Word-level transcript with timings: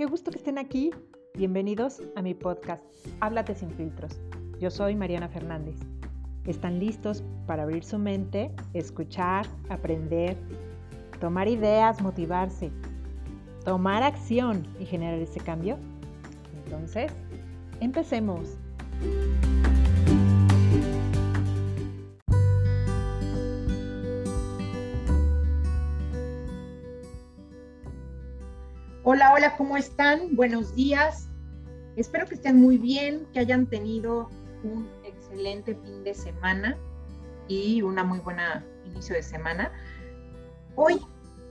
qué 0.00 0.06
gusto 0.06 0.30
que 0.30 0.38
estén 0.38 0.56
aquí. 0.56 0.92
Bienvenidos 1.34 2.00
a 2.16 2.22
mi 2.22 2.32
podcast, 2.32 2.82
Háblate 3.20 3.54
sin 3.54 3.70
filtros. 3.70 4.18
Yo 4.58 4.70
soy 4.70 4.96
Mariana 4.96 5.28
Fernández. 5.28 5.76
¿Están 6.46 6.80
listos 6.80 7.22
para 7.46 7.64
abrir 7.64 7.84
su 7.84 7.98
mente, 7.98 8.50
escuchar, 8.72 9.44
aprender, 9.68 10.38
tomar 11.20 11.48
ideas, 11.48 12.00
motivarse, 12.00 12.70
tomar 13.62 14.02
acción 14.02 14.66
y 14.78 14.86
generar 14.86 15.18
ese 15.18 15.38
cambio? 15.38 15.76
Entonces, 16.64 17.12
empecemos. 17.80 18.56
Hola, 29.02 29.32
hola, 29.32 29.56
¿cómo 29.56 29.78
están? 29.78 30.36
Buenos 30.36 30.74
días. 30.74 31.30
Espero 31.96 32.26
que 32.26 32.34
estén 32.34 32.60
muy 32.60 32.76
bien, 32.76 33.26
que 33.32 33.38
hayan 33.38 33.64
tenido 33.64 34.28
un 34.62 34.86
excelente 35.04 35.74
fin 35.74 36.04
de 36.04 36.12
semana 36.12 36.76
y 37.48 37.80
una 37.80 38.04
muy 38.04 38.18
buena 38.18 38.62
inicio 38.84 39.14
de 39.14 39.22
semana. 39.22 39.72
Hoy 40.76 41.00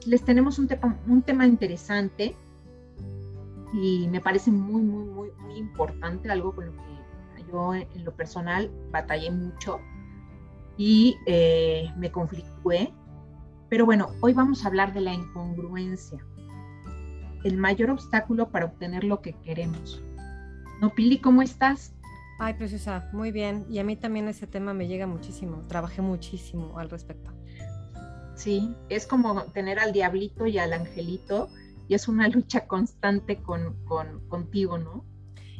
les 0.05 0.23
tenemos 0.23 0.59
un 0.59 0.67
tema, 0.67 1.47
interesante 1.47 2.35
y 3.73 4.07
me 4.09 4.21
parece 4.21 4.51
muy, 4.51 4.83
muy, 4.83 5.05
muy, 5.05 5.31
muy 5.39 5.57
importante, 5.57 6.29
algo 6.29 6.53
con 6.53 6.67
lo 6.67 6.73
que 6.73 7.43
yo 7.51 7.73
en 7.73 8.05
lo 8.05 8.15
personal 8.15 8.69
batallé 8.91 9.31
mucho 9.31 9.79
y 10.77 11.17
eh, 11.25 11.91
me 11.97 12.11
conflictué. 12.11 12.93
Pero 13.69 13.87
bueno, 13.87 14.11
hoy 14.21 14.33
vamos 14.33 14.63
a 14.63 14.67
hablar 14.67 14.93
de 14.93 15.01
la 15.01 15.15
incongruencia 15.15 16.23
el 17.43 17.57
mayor 17.57 17.91
obstáculo 17.91 18.49
para 18.49 18.65
obtener 18.65 19.03
lo 19.03 19.21
que 19.21 19.33
queremos. 19.33 20.01
¿No, 20.81 20.93
Pili, 20.93 21.19
cómo 21.19 21.41
estás? 21.41 21.93
Ay, 22.39 22.53
preciosa, 22.53 23.09
muy 23.11 23.31
bien. 23.31 23.65
Y 23.69 23.79
a 23.79 23.83
mí 23.83 23.95
también 23.95 24.27
ese 24.27 24.47
tema 24.47 24.73
me 24.73 24.87
llega 24.87 25.07
muchísimo. 25.07 25.63
Trabajé 25.67 26.01
muchísimo 26.01 26.79
al 26.79 26.89
respecto. 26.89 27.31
Sí, 28.35 28.73
es 28.87 29.05
como 29.05 29.43
tener 29.43 29.79
al 29.79 29.91
diablito 29.91 30.47
y 30.47 30.57
al 30.57 30.71
angelito 30.71 31.49
y 31.89 31.95
es 31.95 32.07
una 32.07 32.27
lucha 32.29 32.67
constante 32.67 33.41
con, 33.41 33.75
con, 33.85 34.25
contigo, 34.29 34.77
¿no? 34.77 35.03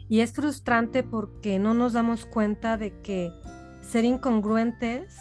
Y 0.08 0.22
es 0.22 0.32
frustrante 0.32 1.04
porque 1.04 1.60
no 1.60 1.74
nos 1.74 1.94
damos 1.94 2.26
cuenta 2.26 2.78
de 2.78 3.02
que 3.02 3.32
ser 3.82 4.06
incongruentes 4.06 5.18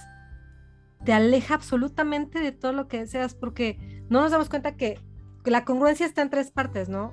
te 1.04 1.12
aleja 1.12 1.54
absolutamente 1.54 2.40
de 2.40 2.52
todo 2.52 2.72
lo 2.72 2.88
que 2.88 2.98
deseas 2.98 3.34
porque 3.34 4.04
no 4.08 4.20
nos 4.20 4.30
damos 4.30 4.48
cuenta 4.48 4.76
que 4.76 4.98
la 5.44 5.64
congruencia 5.64 6.06
está 6.06 6.22
en 6.22 6.30
tres 6.30 6.50
partes, 6.50 6.88
¿no? 6.88 7.12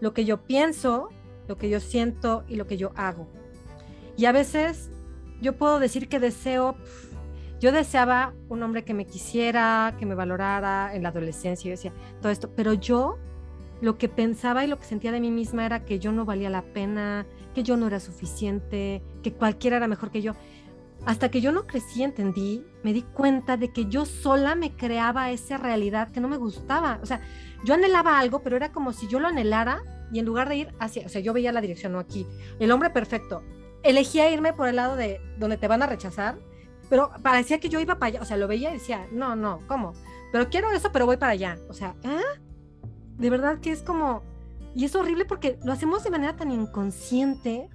Lo 0.00 0.12
que 0.14 0.24
yo 0.24 0.42
pienso, 0.42 1.08
lo 1.48 1.56
que 1.56 1.68
yo 1.68 1.80
siento 1.80 2.44
y 2.48 2.56
lo 2.56 2.66
que 2.66 2.76
yo 2.76 2.92
hago. 2.96 3.28
Y 4.16 4.26
a 4.26 4.32
veces 4.32 4.90
yo 5.40 5.56
puedo 5.56 5.78
decir 5.78 6.08
que 6.08 6.20
deseo, 6.20 6.76
yo 7.60 7.72
deseaba 7.72 8.34
un 8.48 8.62
hombre 8.62 8.84
que 8.84 8.94
me 8.94 9.06
quisiera, 9.06 9.96
que 9.98 10.06
me 10.06 10.14
valorara 10.14 10.94
en 10.94 11.02
la 11.02 11.10
adolescencia, 11.10 11.68
yo 11.68 11.72
decía 11.72 11.92
todo 12.20 12.30
esto, 12.30 12.50
pero 12.54 12.72
yo 12.74 13.18
lo 13.80 13.98
que 13.98 14.08
pensaba 14.08 14.64
y 14.64 14.68
lo 14.68 14.78
que 14.78 14.84
sentía 14.84 15.10
de 15.10 15.20
mí 15.20 15.30
misma 15.30 15.66
era 15.66 15.84
que 15.84 15.98
yo 15.98 16.12
no 16.12 16.24
valía 16.24 16.48
la 16.50 16.62
pena, 16.62 17.26
que 17.52 17.64
yo 17.64 17.76
no 17.76 17.88
era 17.88 17.98
suficiente, 17.98 19.02
que 19.22 19.32
cualquiera 19.32 19.76
era 19.76 19.88
mejor 19.88 20.10
que 20.10 20.22
yo. 20.22 20.34
Hasta 21.04 21.30
que 21.30 21.40
yo 21.40 21.50
no 21.50 21.66
crecí, 21.66 22.02
entendí, 22.02 22.64
me 22.82 22.92
di 22.92 23.02
cuenta 23.02 23.56
de 23.56 23.72
que 23.72 23.86
yo 23.86 24.04
sola 24.04 24.54
me 24.54 24.76
creaba 24.76 25.30
esa 25.30 25.56
realidad 25.56 26.12
que 26.12 26.20
no 26.20 26.28
me 26.28 26.36
gustaba. 26.36 27.00
O 27.02 27.06
sea, 27.06 27.20
yo 27.64 27.74
anhelaba 27.74 28.18
algo, 28.18 28.42
pero 28.42 28.56
era 28.56 28.72
como 28.72 28.92
si 28.92 29.08
yo 29.08 29.18
lo 29.18 29.28
anhelara 29.28 29.82
y 30.12 30.18
en 30.18 30.26
lugar 30.26 30.48
de 30.48 30.56
ir 30.56 30.74
hacia, 30.78 31.06
o 31.06 31.08
sea, 31.08 31.20
yo 31.20 31.32
veía 31.32 31.52
la 31.52 31.60
dirección, 31.60 31.92
no 31.92 31.98
aquí, 31.98 32.26
el 32.60 32.70
hombre 32.70 32.90
perfecto. 32.90 33.42
Elegía 33.82 34.30
irme 34.30 34.52
por 34.52 34.68
el 34.68 34.76
lado 34.76 34.94
de 34.94 35.20
donde 35.38 35.56
te 35.56 35.66
van 35.66 35.82
a 35.82 35.86
rechazar, 35.86 36.38
pero 36.88 37.10
parecía 37.22 37.58
que 37.58 37.68
yo 37.68 37.80
iba 37.80 37.98
para 37.98 38.08
allá, 38.08 38.22
o 38.22 38.24
sea, 38.24 38.36
lo 38.36 38.46
veía 38.46 38.70
y 38.70 38.74
decía, 38.74 39.08
no, 39.10 39.34
no, 39.34 39.60
¿cómo? 39.66 39.94
Pero 40.30 40.48
quiero 40.50 40.70
eso, 40.70 40.92
pero 40.92 41.06
voy 41.06 41.16
para 41.16 41.32
allá. 41.32 41.58
O 41.68 41.72
sea, 41.74 41.94
¿ah? 42.04 42.38
De 43.18 43.30
verdad 43.30 43.58
que 43.60 43.70
es 43.70 43.82
como, 43.82 44.22
y 44.74 44.84
es 44.84 44.94
horrible 44.94 45.24
porque 45.24 45.58
lo 45.64 45.72
hacemos 45.72 46.04
de 46.04 46.10
manera 46.10 46.36
tan 46.36 46.50
inconsciente. 46.50 47.68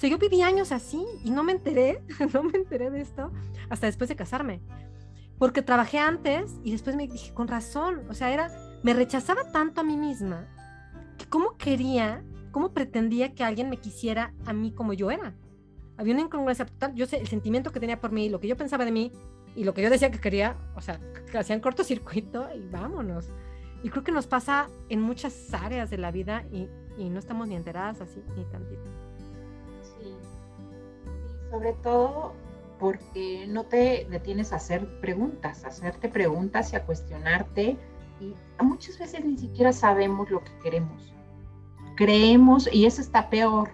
Sea, 0.00 0.08
yo 0.08 0.16
viví 0.16 0.40
años 0.40 0.72
así 0.72 1.04
y 1.22 1.30
no 1.30 1.42
me 1.42 1.52
enteré, 1.52 2.02
no 2.32 2.42
me 2.42 2.56
enteré 2.56 2.90
de 2.90 3.02
esto 3.02 3.30
hasta 3.68 3.86
después 3.86 4.08
de 4.08 4.16
casarme. 4.16 4.62
Porque 5.38 5.60
trabajé 5.60 5.98
antes 5.98 6.56
y 6.64 6.72
después 6.72 6.96
me 6.96 7.06
dije, 7.06 7.34
con 7.34 7.48
razón, 7.48 8.06
o 8.08 8.14
sea, 8.14 8.32
era 8.32 8.48
me 8.82 8.94
rechazaba 8.94 9.52
tanto 9.52 9.82
a 9.82 9.84
mí 9.84 9.98
misma 9.98 10.48
que 11.18 11.26
cómo 11.26 11.58
quería, 11.58 12.24
cómo 12.50 12.72
pretendía 12.72 13.34
que 13.34 13.44
alguien 13.44 13.68
me 13.68 13.76
quisiera 13.76 14.32
a 14.46 14.54
mí 14.54 14.72
como 14.72 14.94
yo 14.94 15.10
era. 15.10 15.34
Había 15.98 16.14
una 16.14 16.22
incongruencia 16.22 16.64
total. 16.64 16.94
Yo 16.94 17.04
sé, 17.04 17.18
el 17.18 17.28
sentimiento 17.28 17.70
que 17.70 17.78
tenía 17.78 18.00
por 18.00 18.10
mí, 18.10 18.30
lo 18.30 18.40
que 18.40 18.48
yo 18.48 18.56
pensaba 18.56 18.86
de 18.86 18.92
mí 18.92 19.12
y 19.54 19.64
lo 19.64 19.74
que 19.74 19.82
yo 19.82 19.90
decía 19.90 20.10
que 20.10 20.18
quería, 20.18 20.56
o 20.76 20.80
sea, 20.80 20.98
que 21.30 21.36
hacían 21.36 21.60
cortocircuito 21.60 22.48
y 22.54 22.66
vámonos. 22.70 23.28
Y 23.82 23.90
creo 23.90 24.02
que 24.02 24.12
nos 24.12 24.26
pasa 24.26 24.66
en 24.88 25.02
muchas 25.02 25.52
áreas 25.52 25.90
de 25.90 25.98
la 25.98 26.10
vida 26.10 26.46
y, 26.50 26.70
y 26.96 27.10
no 27.10 27.18
estamos 27.18 27.48
ni 27.48 27.54
enteradas 27.54 28.00
así, 28.00 28.22
ni 28.34 28.46
tantito. 28.46 29.09
Sobre 31.50 31.72
todo 31.74 32.32
porque 32.78 33.46
no 33.46 33.64
te 33.64 34.06
detienes 34.10 34.52
a 34.52 34.56
hacer 34.56 35.00
preguntas, 35.00 35.64
a 35.64 35.68
hacerte 35.68 36.08
preguntas 36.08 36.72
y 36.72 36.76
a 36.76 36.84
cuestionarte 36.84 37.76
y 38.20 38.34
muchas 38.62 38.98
veces 38.98 39.24
ni 39.24 39.36
siquiera 39.36 39.72
sabemos 39.72 40.30
lo 40.30 40.42
que 40.42 40.52
queremos. 40.62 41.12
Creemos, 41.96 42.68
y 42.72 42.86
eso 42.86 43.00
está 43.00 43.28
peor, 43.28 43.70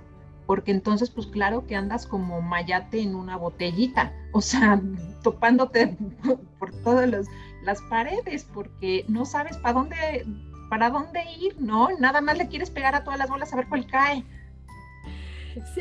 porque 0.47 0.71
entonces 0.71 1.11
pues 1.11 1.27
claro 1.27 1.67
que 1.67 1.77
andas 1.77 2.07
como 2.07 2.41
mayate 2.41 3.01
en 3.01 3.15
una 3.15 3.37
botellita, 3.37 4.13
o 4.33 4.41
sea, 4.41 4.81
topándote 5.23 5.97
por 6.59 6.73
todas 6.83 7.29
las 7.63 7.83
paredes, 7.83 8.47
porque 8.53 9.05
no 9.09 9.25
sabes 9.25 9.57
para 9.59 9.75
dónde, 9.75 10.27
para 10.71 10.91
dónde 10.91 11.23
ir, 11.39 11.61
¿no? 11.61 11.89
Nada 11.99 12.21
más 12.21 12.39
le 12.39 12.49
quieres 12.49 12.71
pegar 12.71 12.95
a 12.95 13.05
todas 13.05 13.19
las 13.19 13.29
bolas 13.29 13.53
a 13.53 13.57
ver 13.57 13.69
cuál 13.69 13.87
cae. 13.87 14.25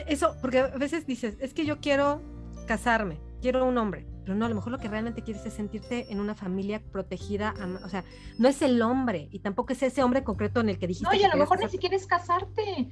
Eso, 0.08 0.36
porque 0.42 0.60
a 0.60 0.68
veces 0.68 1.06
dices, 1.06 1.38
es 1.40 1.54
que 1.54 1.66
yo 1.66 1.80
quiero 1.80 2.22
casarme, 2.68 3.20
quiero 3.42 3.66
un 3.66 3.78
hombre, 3.78 4.06
pero 4.24 4.36
no, 4.36 4.46
a 4.46 4.50
lo 4.50 4.56
mejor 4.56 4.72
lo 4.72 4.80
que 4.80 4.88
realmente 4.88 5.22
quieres 5.22 5.46
es 5.46 5.54
sentirte 5.54 6.12
en 6.12 6.20
una 6.20 6.34
familia 6.34 6.82
protegida, 6.92 7.54
o 7.84 7.90
sea, 7.90 8.04
no 8.38 8.48
es 8.48 8.62
el 8.62 8.82
hombre 8.82 9.28
y 9.32 9.40
tampoco 9.40 9.74
es 9.74 9.84
ese 9.84 10.04
hombre 10.04 10.24
concreto 10.24 10.62
en 10.62 10.70
el 10.70 10.80
que 10.80 10.88
dijiste. 10.88 11.08
No, 11.08 11.20
y 11.20 11.24
a 11.24 11.30
lo 11.30 11.38
mejor 11.38 11.60
ni 11.60 11.70
siquiera 11.70 11.96
es 11.96 12.08
casarte. 12.08 12.90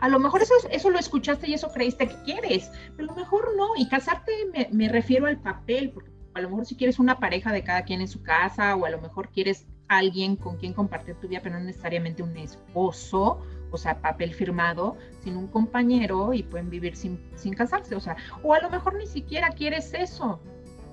A 0.00 0.08
lo 0.08 0.18
mejor 0.18 0.42
eso, 0.42 0.54
eso 0.68 0.90
lo 0.90 0.98
escuchaste 0.98 1.48
y 1.48 1.54
eso 1.54 1.70
creíste 1.70 2.08
que 2.08 2.16
quieres, 2.24 2.72
pero 2.96 3.12
a 3.12 3.14
lo 3.14 3.20
mejor 3.20 3.56
no. 3.56 3.68
Y 3.76 3.88
casarte 3.88 4.32
me, 4.52 4.68
me 4.72 4.88
refiero 4.88 5.26
al 5.26 5.40
papel, 5.40 5.92
porque 5.92 6.10
a 6.34 6.40
lo 6.40 6.50
mejor 6.50 6.66
si 6.66 6.74
quieres 6.74 6.98
una 6.98 7.20
pareja 7.20 7.52
de 7.52 7.62
cada 7.62 7.84
quien 7.84 8.00
en 8.00 8.08
su 8.08 8.20
casa, 8.20 8.74
o 8.74 8.84
a 8.84 8.90
lo 8.90 9.00
mejor 9.00 9.28
quieres 9.30 9.64
alguien 9.86 10.34
con 10.34 10.56
quien 10.56 10.72
compartir 10.72 11.14
tu 11.16 11.28
vida, 11.28 11.40
pero 11.40 11.56
no 11.56 11.64
necesariamente 11.64 12.24
un 12.24 12.36
esposo 12.36 13.44
o 13.72 13.78
sea, 13.78 14.00
papel 14.00 14.34
firmado, 14.34 14.96
sin 15.24 15.36
un 15.36 15.48
compañero 15.48 16.34
y 16.34 16.42
pueden 16.42 16.70
vivir 16.70 16.94
sin, 16.94 17.18
sin 17.34 17.54
casarse, 17.54 17.94
o 17.94 18.00
sea, 18.00 18.16
o 18.42 18.54
a 18.54 18.60
lo 18.60 18.70
mejor 18.70 18.94
ni 18.94 19.06
siquiera 19.06 19.48
quieres 19.50 19.94
eso, 19.94 20.38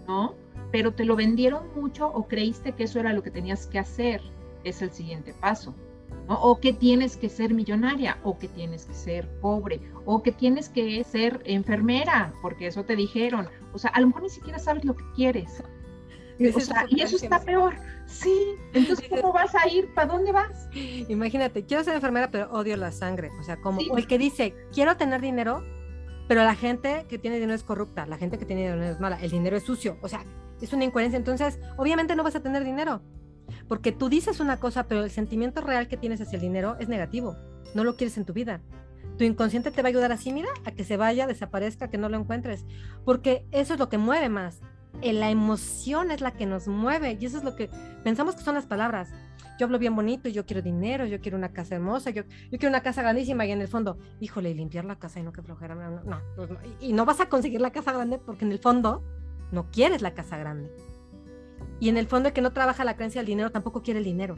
¿no? 0.07 0.34
Pero 0.72 0.94
te 0.94 1.06
lo 1.06 1.16
vendieron 1.16 1.63
mucho 1.75 2.07
o 2.07 2.28
creíste 2.28 2.72
que 2.72 2.84
eso 2.84 3.00
era 3.00 3.13
lo 3.13 3.22
que 3.22 3.31
tenías 3.31 3.68
que 3.68 3.79
hacer, 3.79 4.22
es 4.63 4.81
el 4.81 4.91
siguiente 4.91 5.34
paso. 5.34 5.75
¿no? 6.28 6.39
O 6.41 6.59
que 6.59 6.73
tienes 6.73 7.18
que 7.18 7.29
ser 7.29 7.53
millonaria, 7.53 8.18
o 8.23 8.38
que 8.38 8.47
tienes 8.47 8.85
que 8.85 8.94
ser 8.94 9.28
pobre, 9.39 9.81
o 10.06 10.22
que 10.23 10.31
tienes 10.31 10.69
que 10.69 11.03
ser 11.03 11.41
enfermera, 11.45 12.34
porque 12.41 12.68
eso 12.68 12.84
te 12.85 12.95
dijeron. 12.95 13.47
O 13.73 13.79
sea, 13.79 13.91
a 13.91 14.01
lo 14.01 14.07
mejor 14.07 14.23
ni 14.23 14.29
siquiera 14.29 14.59
sabes 14.59 14.85
lo 14.85 14.95
que 14.95 15.03
quieres. 15.16 15.63
O 16.56 16.59
sea, 16.59 16.86
y 16.89 17.01
eso 17.01 17.18
está 17.18 17.41
peor. 17.41 17.75
Sí, 18.06 18.56
entonces 18.74 19.07
¿cómo 19.09 19.33
vas 19.33 19.53
a 19.56 19.68
ir? 19.68 19.94
¿Para 19.94 20.13
dónde 20.13 20.31
vas? 20.31 20.69
Imagínate, 21.09 21.65
quiero 21.65 21.83
ser 21.83 21.95
enfermera, 21.95 22.31
pero 22.31 22.50
odio 22.51 22.77
la 22.77 22.91
sangre. 22.91 23.30
O 23.39 23.44
sea, 23.44 23.57
como 23.57 23.81
el 23.97 24.07
que 24.07 24.18
dice, 24.18 24.56
quiero 24.71 24.95
tener 24.97 25.21
dinero, 25.21 25.63
pero 26.27 26.44
la 26.44 26.56
gente 26.56 27.06
que 27.09 27.18
tiene 27.18 27.38
dinero 27.38 27.53
es 27.53 27.63
corrupta, 27.63 28.06
la 28.06 28.18
gente 28.18 28.38
que 28.38 28.45
tiene 28.45 28.63
dinero 28.63 28.83
es 28.83 29.00
mala, 29.00 29.21
el 29.21 29.31
dinero 29.31 29.57
es 29.57 29.63
sucio. 29.63 29.97
O 30.01 30.07
sea, 30.07 30.25
es 30.62 30.74
una 30.74 30.86
incoherencia. 30.86 31.18
Entonces, 31.18 31.59
obviamente 31.77 32.15
no 32.15 32.24
vas 32.24 32.36
a 32.36 32.42
tener 32.42 32.63
dinero, 32.63 33.01
porque 33.68 33.92
tú 33.92 34.09
dices 34.09 34.39
una 34.39 34.59
cosa, 34.59 34.88
pero 34.88 35.03
el 35.03 35.12
sentimiento 35.12 35.62
real 35.62 35.88
que 35.88 35.97
tienes 35.97 36.21
hacia 36.21 36.38
el 36.38 36.42
dinero 36.42 36.77
es 36.80 36.88
negativo. 36.88 37.35
No 37.75 37.83
lo 37.83 37.95
quieres 37.95 38.18
en 38.18 38.25
tu 38.25 38.33
vida. 38.33 38.62
Tu 39.18 39.25
inconsciente 39.25 39.71
te 39.71 39.81
va 39.81 39.88
a 39.88 39.89
ayudar 39.89 40.13
así, 40.13 40.31
mira, 40.31 40.50
a 40.63 40.71
que 40.71 40.85
se 40.85 40.95
vaya, 40.95 41.27
desaparezca, 41.27 41.89
que 41.89 41.97
no 41.97 42.07
lo 42.07 42.18
encuentres, 42.18 42.65
porque 43.03 43.45
eso 43.51 43.74
es 43.74 43.80
lo 43.80 43.89
que 43.89 43.97
mueve 43.97 44.30
más 44.30 44.62
la 45.01 45.30
emoción 45.30 46.12
es 46.12 46.21
la 46.21 46.31
que 46.31 46.45
nos 46.45 46.68
mueve 46.68 47.18
y 47.19 47.25
eso 47.25 47.38
es 47.38 47.44
lo 47.44 47.56
que 47.56 47.69
pensamos 48.03 48.36
que 48.36 48.44
son 48.44 48.56
las 48.56 48.65
palabras. 48.65 49.09
Yo 49.59 49.65
hablo 49.65 49.77
bien 49.77 49.95
bonito, 49.95 50.30
yo 50.30 50.45
quiero 50.45 50.62
dinero, 50.62 51.06
yo 51.06 51.19
quiero 51.19 51.38
una 51.38 51.51
casa 51.51 51.75
hermosa, 51.75 52.12
yo, 52.12 52.24
quiero 52.50 52.69
una 52.69 52.81
casa 52.81 53.01
grandísima 53.01 53.45
y 53.45 53.51
en 53.51 53.62
el 53.62 53.68
fondo, 53.68 53.97
híjole, 54.21 54.53
limpiar 54.53 54.86
la 54.86 54.97
casa 54.97 55.19
y 55.19 55.24
no 55.24 55.33
que 55.33 55.41
flojera, 55.41 55.75
no, 55.75 56.01
no, 56.01 56.21
pues 56.36 56.50
y 56.80 56.94
no 56.94 57.06
vas 57.06 57.19
a 57.19 57.27
conseguir 57.27 57.59
la 57.59 57.71
casa 57.71 57.91
grande 57.91 58.19
porque 58.19 58.45
en 58.45 58.53
el 58.53 58.59
fondo 58.59 59.03
no 59.51 59.69
quieres 59.69 60.01
la 60.01 60.13
casa 60.13 60.38
grande. 60.38 60.71
Y 61.81 61.89
en 61.89 61.97
el 61.97 62.07
fondo 62.07 62.30
el 62.30 62.33
que 62.33 62.42
no 62.42 62.51
trabaja 62.51 62.83
la 62.83 62.95
creencia 62.95 63.19
del 63.19 63.27
dinero 63.27 63.51
tampoco 63.51 63.83
quiere 63.83 64.00
el 64.00 64.06
dinero. 64.06 64.38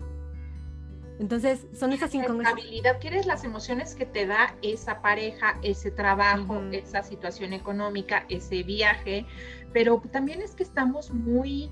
Entonces, 1.21 1.67
son 1.71 1.93
esas 1.93 2.15
incongruencias. 2.15 2.57
Estabilidad, 2.57 2.99
quieres 2.99 3.27
las 3.27 3.43
emociones 3.43 3.93
que 3.93 4.07
te 4.07 4.25
da 4.25 4.55
esa 4.63 5.03
pareja, 5.03 5.59
ese 5.61 5.91
trabajo, 5.91 6.59
esa 6.71 7.03
situación 7.03 7.53
económica, 7.53 8.25
ese 8.27 8.63
viaje, 8.63 9.27
pero 9.71 10.01
también 10.11 10.41
es 10.41 10.55
que 10.55 10.63
estamos 10.63 11.11
muy, 11.11 11.69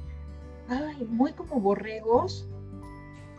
ay, 0.67 1.03
muy 1.09 1.33
como 1.33 1.59
borregos, 1.59 2.47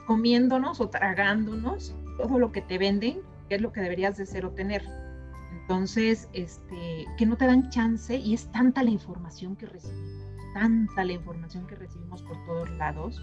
comiéndonos 0.05 0.81
o 0.81 0.89
tragándonos 0.89 1.95
todo 2.19 2.41
lo 2.41 2.51
que 2.51 2.63
te 2.63 2.77
venden, 2.77 3.21
que 3.49 3.55
es 3.55 3.61
lo 3.61 3.73
que 3.73 3.81
deberías 3.81 4.17
de 4.17 4.27
ser 4.27 4.45
o 4.45 4.51
tener. 4.51 4.83
Entonces, 5.53 6.29
este, 6.33 7.07
que 7.19 7.25
no 7.25 7.37
te 7.37 7.47
dan 7.47 7.71
chance 7.71 8.17
y 8.17 8.35
es 8.35 8.51
tanta 8.51 8.83
la 8.83 8.91
información 8.91 9.55
que 9.55 9.67
recibimos, 9.67 10.27
tanta 10.55 11.05
la 11.05 11.13
información 11.13 11.69
que 11.69 11.77
recibimos 11.77 12.21
por 12.25 12.45
todos 12.47 12.69
lados, 12.71 13.23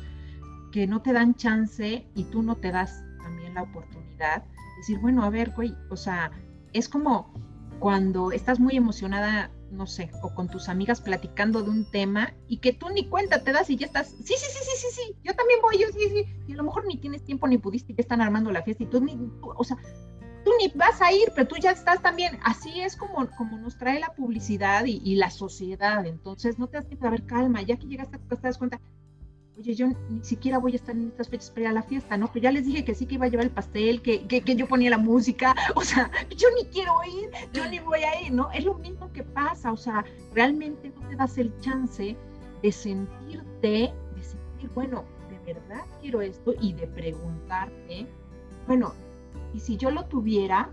que 0.72 0.88
no 0.88 1.02
te 1.02 1.14
dan 1.14 1.36
chance 1.36 2.08
y 2.16 2.24
tú 2.26 2.44
no 2.44 2.56
te 2.56 2.72
das 2.72 3.04
también 3.22 3.54
la 3.54 3.64
oportunidad 3.64 4.44
de 4.44 4.78
decir, 4.78 5.00
bueno, 5.00 5.24
a 5.24 5.30
ver, 5.30 5.52
güey, 5.56 5.76
o 5.90 5.96
sea, 5.96 6.32
es 6.74 6.90
como 6.90 7.34
cuando 7.80 8.32
estás 8.32 8.60
muy 8.60 8.76
emocionada, 8.76 9.52
no 9.72 9.86
sé, 9.86 10.10
o 10.24 10.34
con 10.34 10.48
tus 10.48 10.70
amigas 10.70 11.02
platicando 11.02 11.62
de 11.62 11.70
un 11.70 11.90
tema 11.92 12.34
y 12.48 12.58
que 12.58 12.74
tú 12.74 12.90
ni 12.90 13.08
cuenta 13.08 13.44
te 13.44 13.52
das 13.52 13.70
y 13.70 13.76
ya 13.76 13.86
estás, 13.86 14.10
sí, 14.10 14.34
sí, 14.36 14.36
sí, 14.36 14.60
sí, 14.64 14.72
sí, 14.78 14.88
sí, 14.92 15.16
yo 15.24 15.36
también 15.36 15.60
voy, 15.62 15.78
yo 15.78 15.88
sí, 15.88 16.10
sí, 16.10 16.26
y 16.48 16.54
a 16.54 16.56
lo 16.56 16.64
mejor 16.64 16.86
ni 16.86 16.98
tienes 16.98 17.24
tiempo 17.24 17.48
ni 17.48 17.58
pudiste 17.58 17.94
ya 17.94 18.02
están 18.02 18.22
armando 18.22 18.52
la 18.52 18.64
fiesta 18.64 18.84
y 18.84 18.88
tú 18.88 19.02
ni, 19.02 19.18
o 19.42 19.64
sea, 19.64 19.78
tú 20.48 20.52
ni 20.60 20.70
vas 20.76 21.02
a 21.02 21.12
ir, 21.12 21.32
pero 21.36 21.48
tú 21.48 21.56
ya 21.60 21.72
estás 21.72 22.02
también, 22.02 22.40
así 22.44 22.80
es 22.80 22.96
como, 22.96 23.30
como 23.38 23.58
nos 23.58 23.78
trae 23.78 24.00
la 24.00 24.16
publicidad 24.16 24.86
y, 24.86 25.16
la 25.16 25.30
sociedad, 25.30 26.06
entonces 26.06 26.58
no 26.58 26.68
te 26.68 26.78
das 26.78 26.88
tiempo 26.88 27.06
a 27.06 27.10
ver, 27.10 27.26
calma, 27.26 27.62
ya 27.62 27.76
que 27.76 27.88
llegaste 27.88 28.16
a 28.16 28.20
te 28.20 28.36
das 28.42 28.58
cuenta, 28.58 28.80
oye, 29.58 29.74
yo 29.74 29.88
ni 29.88 30.24
siquiera 30.24 30.60
voy 30.60 30.74
a 30.74 30.76
estar 30.76 30.96
en 30.96 31.08
estas 31.08 31.30
fechas 31.30 31.50
para 31.52 31.70
a 31.70 31.74
la 31.74 31.84
fiesta, 31.84 32.18
¿no? 32.18 32.32
Que 32.32 32.40
ya 32.40 32.52
les 32.52 32.66
dije 32.66 32.86
que 32.86 32.94
sí 32.94 33.06
que 33.06 33.16
iba 33.16 33.26
a 33.26 33.30
llevar 33.30 33.46
el 33.46 33.52
pastel, 33.52 34.02
que, 34.02 34.28
que, 34.28 34.56
yo 34.56 34.68
ponía 34.68 34.90
la 34.90 34.98
música, 34.98 35.56
o 35.76 35.82
sea, 35.82 36.12
yo 36.36 36.48
ni 36.56 36.66
quiero 36.70 36.94
ir, 37.04 37.30
yo 37.54 37.68
ni 37.70 37.80
voy 37.80 38.02
a 38.02 38.22
ir, 38.22 38.34
¿no? 38.34 38.52
Es 38.52 38.64
lo 38.64 38.76
mismo 38.76 39.12
que 39.14 39.24
pasa, 39.24 39.72
o 39.72 39.78
sea, 39.78 40.06
realmente 40.34 40.92
no 40.96 41.08
te 41.08 41.16
das 41.16 41.38
el 41.38 41.56
chance 41.60 42.16
de 42.62 42.72
sentirte, 42.72 43.94
de 44.16 44.24
sentir, 44.24 44.70
bueno, 44.76 45.04
de 45.30 45.54
verdad 45.54 45.84
quiero 46.02 46.22
esto 46.22 46.54
y 46.62 46.74
de 46.74 46.88
preguntarte, 46.88 48.08
bueno, 48.68 48.94
y 49.54 49.60
si 49.60 49.78
yo 49.78 49.90
lo 49.90 50.06
tuviera, 50.06 50.70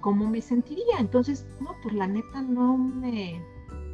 ¿cómo 0.00 0.28
me 0.28 0.40
sentiría? 0.40 0.98
Entonces, 0.98 1.46
no, 1.60 1.74
pues 1.82 1.94
la 1.94 2.06
neta 2.06 2.42
no 2.42 2.76
me 2.76 3.42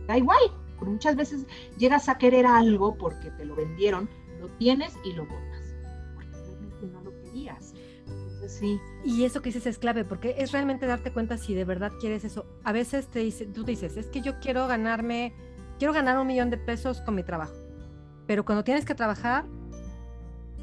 da 0.06 0.18
igual. 0.18 0.40
Porque 0.78 0.92
muchas 0.92 1.16
veces 1.16 1.46
llegas 1.78 2.08
a 2.08 2.18
querer 2.18 2.46
algo 2.46 2.96
porque 2.96 3.30
te 3.30 3.44
lo 3.44 3.54
vendieron, 3.54 4.08
lo 4.44 4.50
tienes 4.56 4.94
y 5.04 5.12
lo 5.12 5.24
botas, 5.24 5.74
porque 6.14 6.86
no 6.86 7.00
lo 7.02 7.10
querías. 7.22 7.74
Entonces, 8.06 8.52
sí. 8.52 8.78
Y 9.04 9.24
eso 9.24 9.40
que 9.40 9.48
dices 9.48 9.66
es 9.66 9.78
clave, 9.78 10.04
porque 10.04 10.34
es 10.38 10.52
realmente 10.52 10.86
darte 10.86 11.12
cuenta 11.12 11.38
si 11.38 11.54
de 11.54 11.64
verdad 11.64 11.92
quieres 11.98 12.24
eso. 12.24 12.46
A 12.62 12.72
veces 12.72 13.08
te 13.08 13.20
dice, 13.20 13.46
tú 13.46 13.64
dices, 13.64 13.96
es 13.96 14.06
que 14.08 14.20
yo 14.20 14.38
quiero 14.40 14.66
ganarme, 14.66 15.34
quiero 15.78 15.94
ganar 15.94 16.18
un 16.18 16.26
millón 16.26 16.50
de 16.50 16.58
pesos 16.58 17.00
con 17.00 17.14
mi 17.14 17.22
trabajo. 17.22 17.54
Pero 18.26 18.44
cuando 18.44 18.64
tienes 18.64 18.84
que 18.84 18.94
trabajar, 18.94 19.46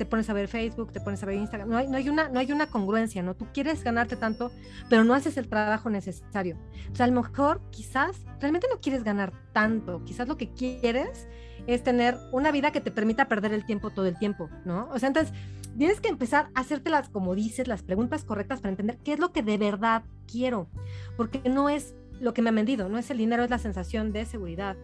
te 0.01 0.05
pones 0.07 0.27
a 0.31 0.33
ver 0.33 0.47
Facebook, 0.47 0.91
te 0.91 0.99
pones 0.99 1.21
a 1.21 1.27
ver 1.27 1.35
Instagram, 1.35 1.69
no 1.69 1.77
hay, 1.77 1.87
no 1.87 1.95
hay, 1.95 2.09
una, 2.09 2.27
no 2.27 2.39
hay 2.39 2.51
una 2.51 2.65
congruencia, 2.65 3.21
¿no? 3.21 3.35
Tú 3.35 3.45
quieres 3.53 3.83
ganarte 3.83 4.15
tanto, 4.15 4.51
pero 4.89 5.03
no 5.03 5.13
haces 5.13 5.37
el 5.37 5.47
trabajo 5.47 5.91
necesario. 5.91 6.57
O 6.91 6.95
sea, 6.95 7.05
a 7.05 7.07
lo 7.07 7.21
mejor 7.21 7.61
quizás 7.69 8.25
realmente 8.39 8.65
no 8.67 8.81
quieres 8.81 9.03
ganar 9.03 9.31
tanto, 9.53 10.03
quizás 10.03 10.27
lo 10.27 10.37
que 10.37 10.49
quieres 10.49 11.27
es 11.67 11.83
tener 11.83 12.17
una 12.31 12.51
vida 12.51 12.71
que 12.71 12.81
te 12.81 12.89
permita 12.89 13.27
perder 13.27 13.53
el 13.53 13.63
tiempo 13.63 13.91
todo 13.91 14.07
el 14.07 14.17
tiempo, 14.17 14.49
¿no? 14.65 14.89
O 14.91 14.97
sea, 14.97 15.05
entonces 15.05 15.37
tienes 15.77 16.01
que 16.01 16.09
empezar 16.09 16.49
a 16.55 16.61
hacerte 16.61 16.89
las, 16.89 17.09
como 17.09 17.35
dices, 17.35 17.67
las 17.67 17.83
preguntas 17.83 18.23
correctas 18.23 18.59
para 18.59 18.71
entender 18.71 18.97
qué 19.03 19.13
es 19.13 19.19
lo 19.19 19.31
que 19.31 19.43
de 19.43 19.59
verdad 19.59 20.01
quiero, 20.25 20.67
porque 21.15 21.47
no 21.47 21.69
es 21.69 21.93
lo 22.19 22.33
que 22.33 22.41
me 22.41 22.49
ha 22.49 22.53
vendido, 22.53 22.89
no 22.89 22.97
es 22.97 23.11
el 23.11 23.19
dinero, 23.19 23.43
es 23.43 23.51
la 23.51 23.59
sensación 23.59 24.13
de 24.13 24.25
seguridad, 24.25 24.77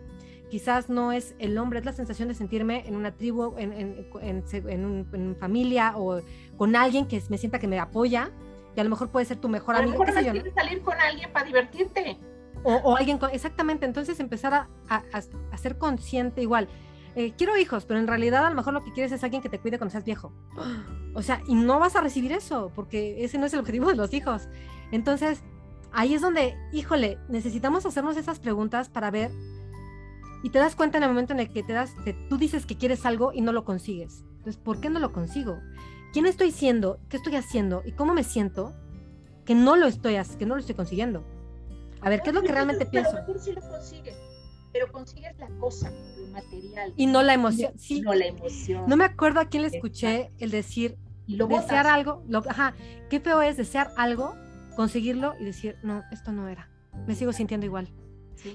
quizás 0.49 0.89
no 0.89 1.11
es 1.11 1.35
el 1.39 1.57
hombre, 1.57 1.79
es 1.79 1.85
la 1.85 1.93
sensación 1.93 2.27
de 2.27 2.33
sentirme 2.33 2.87
en 2.87 2.95
una 2.95 3.15
tribu, 3.15 3.55
en, 3.57 3.73
en, 3.73 4.43
en, 4.51 5.35
familia 5.39 5.93
o 5.95 6.21
con 6.57 6.75
alguien 6.75 7.07
que 7.07 7.21
me 7.29 7.37
sienta 7.37 7.59
que 7.59 7.67
me 7.67 7.79
apoya, 7.79 8.31
y 8.75 8.79
a 8.79 8.83
lo 8.83 8.89
mejor 8.89 9.09
puede 9.09 9.25
ser 9.25 9.37
tu 9.37 9.49
mejor 9.49 9.75
amigo. 9.75 9.93
A 9.93 10.05
lo 10.05 10.13
mejor 10.13 10.23
no 10.23 10.53
salir 10.53 10.81
con 10.81 10.99
alguien 10.99 11.31
para 11.31 11.45
divertirte. 11.45 12.19
O, 12.63 12.73
o 12.75 12.97
alguien 12.97 13.17
con, 13.17 13.31
exactamente, 13.31 13.85
entonces 13.85 14.19
empezar 14.19 14.53
a, 14.53 14.69
a, 14.89 15.57
ser 15.57 15.77
consciente 15.77 16.41
igual. 16.41 16.67
Eh, 17.15 17.33
quiero 17.35 17.57
hijos, 17.57 17.85
pero 17.85 17.99
en 17.99 18.07
realidad 18.07 18.45
a 18.45 18.49
lo 18.49 18.55
mejor 18.55 18.73
lo 18.73 18.83
que 18.83 18.93
quieres 18.93 19.11
es 19.11 19.23
alguien 19.23 19.41
que 19.41 19.49
te 19.49 19.59
cuide 19.59 19.79
cuando 19.79 19.91
seas 19.91 20.03
viejo. 20.03 20.31
O 21.15 21.23
sea, 21.23 21.41
y 21.47 21.55
no 21.55 21.79
vas 21.79 21.95
a 21.95 22.01
recibir 22.01 22.31
eso, 22.31 22.71
porque 22.75 23.23
ese 23.23 23.39
no 23.39 23.47
es 23.47 23.53
el 23.53 23.59
objetivo 23.59 23.89
de 23.89 23.95
los 23.95 24.13
hijos. 24.13 24.47
Entonces, 24.91 25.41
ahí 25.91 26.13
es 26.13 26.21
donde, 26.21 26.55
híjole, 26.71 27.17
necesitamos 27.27 27.85
hacernos 27.87 28.17
esas 28.17 28.39
preguntas 28.39 28.89
para 28.89 29.09
ver 29.09 29.31
y 30.47 30.49
te 30.49 30.59
das 30.59 30.77
cuenta 30.77 30.97
en 30.97 31.03
el 31.03 31.09
momento 31.09 31.33
en 31.33 31.41
el 31.41 31.51
que 31.51 31.61
te 31.61 31.73
das, 31.73 31.93
tú 32.29 32.37
dices 32.37 32.65
que 32.65 32.77
quieres 32.77 33.05
algo 33.05 33.33
y 33.33 33.41
no 33.41 33.51
lo 33.51 33.65
consigues. 33.65 34.23
Entonces, 34.37 34.55
¿por 34.55 34.79
qué 34.79 34.89
no 34.89 35.01
lo 35.01 35.11
consigo? 35.11 35.59
¿Quién 36.13 36.25
estoy 36.25 36.51
siendo? 36.51 37.01
¿Qué 37.09 37.17
estoy 37.17 37.35
haciendo? 37.35 37.81
¿Y 37.85 37.91
cómo 37.91 38.13
me 38.13 38.23
siento? 38.23 38.73
Que 39.43 39.55
no 39.55 39.75
lo 39.75 39.87
estoy, 39.87 40.15
que 40.39 40.45
no 40.45 40.55
lo 40.55 40.61
estoy 40.61 40.73
consiguiendo. 40.73 41.25
A 41.99 42.09
ver, 42.09 42.21
¿qué 42.21 42.29
es 42.29 42.33
lo 42.33 42.43
que 42.43 42.53
realmente 42.53 42.85
pienso? 42.85 43.11
sí 43.37 43.51
lo 43.51 43.59
consigues, 43.59 44.15
pero 44.71 44.89
consigues 44.89 45.37
la 45.37 45.49
cosa, 45.59 45.91
el 46.15 46.31
material. 46.31 46.93
Y 46.95 47.07
no 47.07 47.23
la 47.23 47.33
emoción. 47.33 47.73
Sí. 47.77 47.99
No 47.99 48.13
la 48.13 48.27
emoción. 48.27 48.85
No 48.87 48.95
me 48.95 49.03
acuerdo 49.03 49.41
a 49.41 49.49
quién 49.49 49.63
le 49.63 49.67
escuché 49.67 50.31
el 50.39 50.49
decir, 50.49 50.97
desear 51.27 51.87
algo, 51.87 52.23
lo, 52.29 52.41
ajá, 52.49 52.73
qué 53.09 53.19
feo 53.19 53.41
es 53.41 53.57
desear 53.57 53.91
algo, 53.97 54.33
conseguirlo 54.77 55.33
y 55.41 55.43
decir, 55.43 55.75
no, 55.83 56.03
esto 56.09 56.31
no 56.31 56.47
era. 56.47 56.69
Me 57.05 57.15
sigo 57.15 57.33
sintiendo 57.33 57.65
igual. 57.65 57.89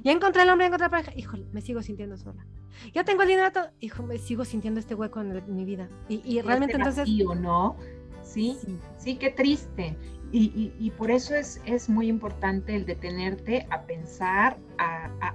Ya 0.04 0.12
encontré 0.12 0.42
el 0.42 0.48
hombre, 0.50 0.66
encontré 0.66 0.86
la 0.86 0.90
pareja. 0.90 1.12
Híjole, 1.16 1.46
me 1.52 1.60
sigo 1.60 1.82
sintiendo 1.82 2.16
sola. 2.16 2.46
Ya 2.94 3.04
tengo 3.04 3.22
el 3.22 3.28
dinero, 3.28 3.50
hijo, 3.80 4.02
me 4.02 4.18
sigo 4.18 4.44
sintiendo 4.44 4.80
este 4.80 4.94
hueco 4.94 5.20
en, 5.20 5.54
mi 5.54 5.64
vida. 5.64 5.88
Y, 6.08 6.40
realmente 6.40 6.76
este 6.76 6.88
entonces. 6.88 7.26
o 7.26 7.34
¿no? 7.34 7.76
Sí, 8.22 8.56
sí, 8.98 9.16
qué 9.16 9.30
triste. 9.30 9.96
Y, 10.30 10.72
y, 10.78 10.90
por 10.92 11.10
eso 11.10 11.34
es, 11.34 11.60
es 11.66 11.90
muy 11.90 12.08
importante 12.08 12.74
el 12.74 12.86
detenerte 12.86 13.66
a 13.70 13.82
pensar, 13.82 14.58
a, 14.78 15.10
a, 15.20 15.34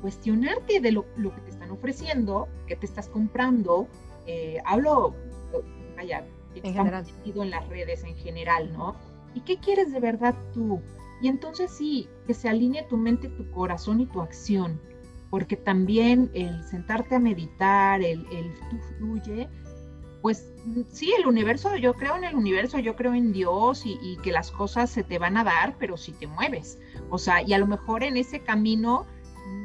cuestionarte 0.00 0.80
de 0.80 0.92
lo, 0.92 1.04
lo, 1.16 1.34
que 1.34 1.40
te 1.42 1.50
están 1.50 1.70
ofreciendo, 1.70 2.48
que 2.66 2.76
te 2.76 2.86
estás 2.86 3.08
comprando. 3.08 3.88
Eh, 4.26 4.58
hablo, 4.64 5.14
vaya, 5.96 6.24
en 6.54 6.74
general. 6.74 7.06
en 7.24 7.50
las 7.50 7.68
redes 7.68 8.04
en 8.04 8.16
general, 8.16 8.72
¿no? 8.72 8.96
¿Y 9.34 9.40
qué 9.40 9.58
quieres 9.58 9.92
de 9.92 10.00
verdad 10.00 10.34
tú? 10.52 10.80
Y 11.20 11.28
entonces 11.28 11.70
sí, 11.70 12.08
que 12.26 12.34
se 12.34 12.48
alinee 12.48 12.84
tu 12.84 12.96
mente, 12.96 13.28
tu 13.28 13.50
corazón 13.50 14.00
y 14.00 14.06
tu 14.06 14.20
acción, 14.20 14.80
porque 15.30 15.56
también 15.56 16.30
el 16.34 16.62
sentarte 16.64 17.16
a 17.16 17.18
meditar, 17.18 18.00
el, 18.02 18.26
el 18.30 18.54
tú 18.70 18.78
fluye, 18.96 19.48
pues 20.22 20.52
sí, 20.90 21.12
el 21.18 21.26
universo, 21.26 21.76
yo 21.76 21.94
creo 21.94 22.16
en 22.16 22.24
el 22.24 22.34
universo, 22.34 22.78
yo 22.78 22.96
creo 22.96 23.14
en 23.14 23.32
Dios 23.32 23.84
y, 23.84 24.16
que 24.22 24.32
las 24.32 24.50
cosas 24.50 24.90
se 24.90 25.04
te 25.04 25.18
van 25.18 25.36
a 25.36 25.44
dar, 25.44 25.76
pero 25.78 25.96
si 25.96 26.12
te 26.12 26.26
mueves. 26.26 26.78
O 27.10 27.18
sea, 27.18 27.42
y 27.42 27.52
a 27.52 27.58
lo 27.58 27.66
mejor 27.66 28.02
en 28.02 28.16
ese 28.16 28.40
camino 28.40 29.06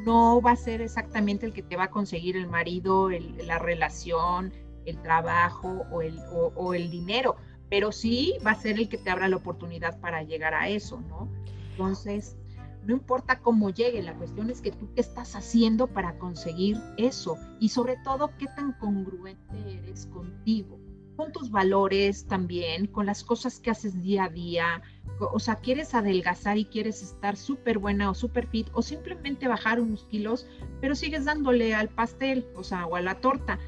no 0.04 0.40
va 0.40 0.52
a 0.52 0.56
ser 0.56 0.80
exactamente 0.80 1.46
el 1.46 1.52
que 1.52 1.62
te 1.62 1.76
va 1.76 1.84
a 1.84 1.90
conseguir 1.90 2.36
el 2.36 2.46
marido, 2.46 3.10
la 3.10 3.58
relación, 3.58 4.52
el 4.86 5.00
trabajo 5.02 5.84
o 5.90 6.02
el, 6.02 6.18
o 6.32 6.74
el 6.74 6.90
dinero, 6.90 7.36
pero 7.70 7.92
sí 7.92 8.34
va 8.46 8.52
a 8.52 8.60
ser 8.60 8.78
el 8.78 8.88
que 8.88 8.98
te 8.98 9.10
abra 9.10 9.28
la 9.28 9.36
oportunidad 9.36 9.98
para 10.00 10.22
llegar 10.22 10.54
a 10.54 10.68
eso, 10.68 11.00
¿no? 11.08 11.28
Entonces, 11.72 12.36
no 12.86 12.92
importa 12.92 13.40
cómo 13.40 13.70
llegue, 13.70 14.02
la 14.02 14.14
cuestión 14.14 14.50
es 14.50 14.60
que 14.60 14.70
tú 14.70 14.88
qué 14.94 15.00
estás 15.00 15.34
haciendo 15.34 15.86
para 15.86 16.18
conseguir 16.18 16.78
eso 16.98 17.36
y 17.58 17.70
sobre 17.70 17.96
todo 18.04 18.30
qué 18.38 18.46
tan 18.46 18.72
congruente 18.72 19.56
eres 19.66 20.06
contigo, 20.06 20.78
con 21.16 21.32
tus 21.32 21.50
valores 21.50 22.26
también, 22.26 22.86
con 22.86 23.06
las 23.06 23.24
cosas 23.24 23.58
que 23.58 23.70
haces 23.70 24.02
día 24.02 24.24
a 24.24 24.28
día. 24.28 24.82
O 25.32 25.38
sea, 25.38 25.56
quieres 25.56 25.94
adelgazar 25.94 26.58
y 26.58 26.66
quieres 26.66 27.02
estar 27.02 27.36
súper 27.36 27.78
buena 27.78 28.10
o 28.10 28.14
súper 28.14 28.46
fit 28.48 28.68
o 28.74 28.82
simplemente 28.82 29.48
bajar 29.48 29.80
unos 29.80 30.04
kilos, 30.06 30.46
pero 30.80 30.94
sigues 30.94 31.24
dándole 31.24 31.74
al 31.74 31.88
pastel, 31.88 32.46
o 32.56 32.64
sea, 32.64 32.86
o 32.86 32.96
a 32.96 33.00
la 33.00 33.20
torta. 33.20 33.58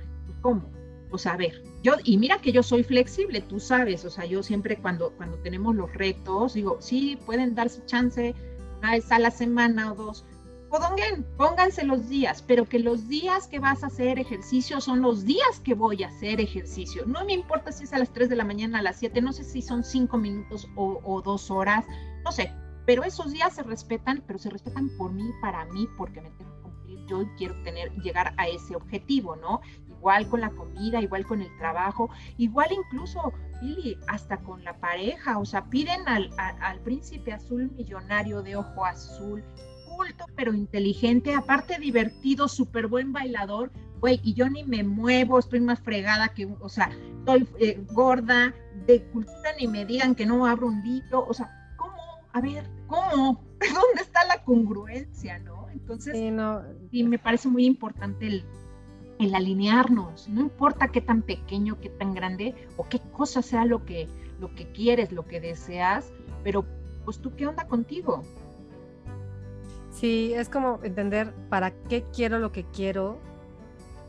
¿Cómo? 0.42 0.75
O 1.10 1.18
sea, 1.18 1.34
a 1.34 1.36
ver, 1.36 1.62
yo, 1.82 1.94
y 2.04 2.18
mira 2.18 2.40
que 2.40 2.52
yo 2.52 2.62
soy 2.62 2.82
flexible, 2.82 3.40
tú 3.40 3.60
sabes, 3.60 4.04
o 4.04 4.10
sea, 4.10 4.24
yo 4.24 4.42
siempre 4.42 4.76
cuando, 4.76 5.12
cuando 5.12 5.38
tenemos 5.38 5.74
los 5.76 5.92
retos, 5.92 6.54
digo, 6.54 6.78
sí, 6.80 7.18
pueden 7.24 7.54
darse 7.54 7.84
chance 7.86 8.34
una 8.78 8.92
vez 8.92 9.10
a 9.12 9.18
la 9.18 9.30
semana 9.30 9.92
o 9.92 9.94
dos, 9.94 10.24
pongan, 10.68 11.24
pónganse 11.36 11.84
los 11.84 12.08
días, 12.08 12.42
pero 12.42 12.64
que 12.64 12.80
los 12.80 13.08
días 13.08 13.46
que 13.46 13.60
vas 13.60 13.84
a 13.84 13.86
hacer 13.86 14.18
ejercicio 14.18 14.80
son 14.80 15.00
los 15.00 15.24
días 15.24 15.60
que 15.62 15.74
voy 15.74 16.02
a 16.02 16.08
hacer 16.08 16.40
ejercicio. 16.40 17.04
No 17.06 17.24
me 17.24 17.34
importa 17.34 17.70
si 17.70 17.84
es 17.84 17.92
a 17.92 17.98
las 17.98 18.12
3 18.12 18.28
de 18.28 18.36
la 18.36 18.44
mañana, 18.44 18.80
a 18.80 18.82
las 18.82 18.96
7, 18.98 19.22
no 19.22 19.32
sé 19.32 19.44
si 19.44 19.62
son 19.62 19.84
5 19.84 20.18
minutos 20.18 20.68
o, 20.74 21.00
o 21.04 21.22
dos 21.22 21.50
horas, 21.50 21.84
no 22.24 22.32
sé, 22.32 22.52
pero 22.84 23.04
esos 23.04 23.32
días 23.32 23.54
se 23.54 23.62
respetan, 23.62 24.22
pero 24.26 24.38
se 24.38 24.50
respetan 24.50 24.90
por 24.98 25.12
mí, 25.12 25.30
para 25.40 25.64
mí, 25.66 25.88
porque 25.96 26.20
me 26.20 26.30
tengo 26.30 26.56
yo 27.06 27.24
quiero 27.36 27.54
tener, 27.62 27.92
llegar 28.02 28.34
a 28.36 28.48
ese 28.48 28.76
objetivo, 28.76 29.36
¿no? 29.36 29.60
Igual 30.06 30.28
con 30.28 30.40
la 30.40 30.50
comida, 30.50 31.02
igual 31.02 31.26
con 31.26 31.42
el 31.42 31.56
trabajo, 31.58 32.10
igual 32.38 32.68
incluso, 32.70 33.32
Billy, 33.60 33.98
hasta 34.06 34.36
con 34.36 34.62
la 34.62 34.78
pareja, 34.78 35.36
o 35.40 35.44
sea, 35.44 35.64
piden 35.64 36.06
al, 36.06 36.30
al 36.38 36.78
príncipe 36.82 37.32
azul 37.32 37.72
millonario 37.76 38.40
de 38.40 38.54
ojo 38.54 38.84
azul, 38.84 39.42
culto 39.88 40.26
pero 40.36 40.54
inteligente, 40.54 41.34
aparte 41.34 41.80
divertido, 41.80 42.46
súper 42.46 42.86
buen 42.86 43.12
bailador, 43.12 43.72
güey, 43.98 44.20
y 44.22 44.34
yo 44.34 44.48
ni 44.48 44.62
me 44.62 44.84
muevo, 44.84 45.40
estoy 45.40 45.58
más 45.58 45.80
fregada 45.80 46.28
que, 46.28 46.46
o 46.60 46.68
sea, 46.68 46.88
estoy 47.18 47.48
eh, 47.58 47.84
gorda, 47.90 48.54
de 48.86 49.02
cultura 49.06 49.54
ni 49.58 49.66
me 49.66 49.84
digan 49.84 50.14
que 50.14 50.24
no 50.24 50.46
abro 50.46 50.68
un 50.68 50.84
libro, 50.84 51.26
o 51.26 51.34
sea, 51.34 51.50
¿cómo? 51.76 52.00
A 52.32 52.40
ver, 52.40 52.70
¿cómo? 52.86 53.42
¿Dónde 53.74 54.02
está 54.02 54.24
la 54.24 54.44
congruencia, 54.44 55.40
no? 55.40 55.68
Entonces, 55.70 56.14
sí, 56.92 57.02
me 57.02 57.18
parece 57.18 57.48
muy 57.48 57.66
importante 57.66 58.28
el, 58.28 58.44
el 59.18 59.34
alinearnos, 59.34 60.28
no 60.28 60.40
importa 60.40 60.88
qué 60.88 61.00
tan 61.00 61.22
pequeño, 61.22 61.80
qué 61.80 61.88
tan 61.88 62.14
grande 62.14 62.54
o 62.76 62.88
qué 62.88 63.00
cosa 63.12 63.42
sea 63.42 63.64
lo 63.64 63.84
que, 63.84 64.08
lo 64.40 64.54
que 64.54 64.70
quieres, 64.72 65.12
lo 65.12 65.24
que 65.24 65.40
deseas, 65.40 66.12
pero 66.44 66.64
pues 67.04 67.18
tú 67.18 67.34
qué 67.34 67.46
onda 67.46 67.66
contigo. 67.66 68.22
Sí, 69.90 70.34
es 70.34 70.50
como 70.50 70.80
entender 70.82 71.32
para 71.48 71.70
qué 71.70 72.04
quiero 72.14 72.38
lo 72.38 72.52
que 72.52 72.64
quiero, 72.64 73.18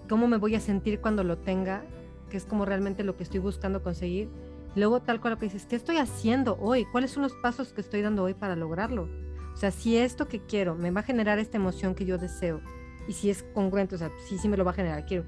cómo 0.10 0.28
me 0.28 0.38
voy 0.38 0.56
a 0.56 0.60
sentir 0.60 1.00
cuando 1.00 1.24
lo 1.24 1.38
tenga, 1.38 1.84
que 2.30 2.36
es 2.36 2.46
como 2.46 2.66
realmente 2.66 3.04
lo 3.04 3.16
que 3.16 3.24
estoy 3.24 3.40
buscando 3.40 3.82
conseguir. 3.82 4.30
Luego, 4.76 5.02
tal 5.02 5.22
cual 5.22 5.34
lo 5.34 5.40
que 5.40 5.46
dices, 5.46 5.66
¿qué 5.66 5.78
estoy 5.78 5.98
haciendo 5.98 6.58
hoy? 6.60 6.86
¿Cuáles 6.92 7.12
son 7.12 7.24
los 7.24 7.34
pasos 7.36 7.72
que 7.72 7.82
estoy 7.82 8.02
dando 8.02 8.24
hoy 8.24 8.34
para 8.34 8.56
lograrlo? 8.56 9.08
O 9.54 9.58
sea, 9.58 9.72
si 9.72 9.98
esto 9.98 10.28
que 10.28 10.40
quiero 10.40 10.76
me 10.76 10.92
va 10.92 11.00
a 11.00 11.04
generar 11.04 11.40
esta 11.40 11.58
emoción 11.58 11.96
que 11.96 12.06
yo 12.06 12.18
deseo, 12.18 12.62
y 13.08 13.14
si 13.14 13.30
es 13.30 13.44
congruente, 13.54 13.96
o 13.96 13.98
sea, 13.98 14.12
sí, 14.28 14.38
sí 14.38 14.48
me 14.48 14.58
lo 14.58 14.66
va 14.66 14.72
a 14.72 14.74
generar, 14.74 15.06
quiero, 15.06 15.26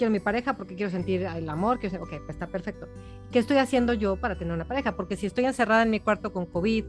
quiero 0.00 0.10
mi 0.10 0.20
pareja 0.20 0.56
porque 0.56 0.74
quiero 0.74 0.90
sentir 0.90 1.22
el 1.22 1.48
amor, 1.48 1.78
quiero 1.78 2.02
ok, 2.02 2.08
pues 2.08 2.30
está 2.30 2.46
perfecto. 2.46 2.88
¿Qué 3.30 3.38
estoy 3.38 3.58
haciendo 3.58 3.92
yo 3.92 4.16
para 4.16 4.38
tener 4.38 4.54
una 4.54 4.66
pareja? 4.66 4.96
Porque 4.96 5.14
si 5.14 5.26
estoy 5.26 5.44
encerrada 5.44 5.82
en 5.82 5.90
mi 5.90 6.00
cuarto 6.00 6.32
con 6.32 6.46
COVID, 6.46 6.84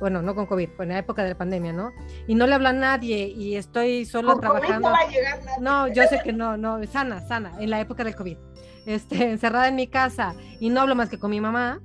bueno, 0.00 0.20
no 0.20 0.34
con 0.34 0.46
COVID, 0.46 0.68
en 0.80 0.88
la 0.88 0.98
época 0.98 1.22
de 1.22 1.30
la 1.30 1.38
pandemia, 1.38 1.72
¿no? 1.72 1.92
Y 2.26 2.34
no 2.34 2.46
le 2.46 2.54
habla 2.54 2.70
a 2.70 2.72
nadie 2.72 3.28
y 3.28 3.54
estoy 3.56 4.04
solo 4.04 4.36
trabajando. 4.38 4.88
no 4.88 4.94
va 4.94 4.98
a 4.98 5.08
llegar 5.08 5.44
nadie. 5.44 5.62
No, 5.62 5.88
yo 5.88 6.02
sé 6.08 6.20
que 6.24 6.32
no, 6.32 6.56
no, 6.56 6.84
sana, 6.86 7.26
sana, 7.26 7.52
en 7.60 7.70
la 7.70 7.80
época 7.80 8.02
del 8.02 8.16
COVID. 8.16 8.36
Este, 8.84 9.30
encerrada 9.30 9.68
en 9.68 9.76
mi 9.76 9.86
casa 9.86 10.34
y 10.58 10.68
no 10.68 10.80
hablo 10.80 10.96
más 10.96 11.08
que 11.08 11.18
con 11.18 11.30
mi 11.30 11.40
mamá, 11.40 11.80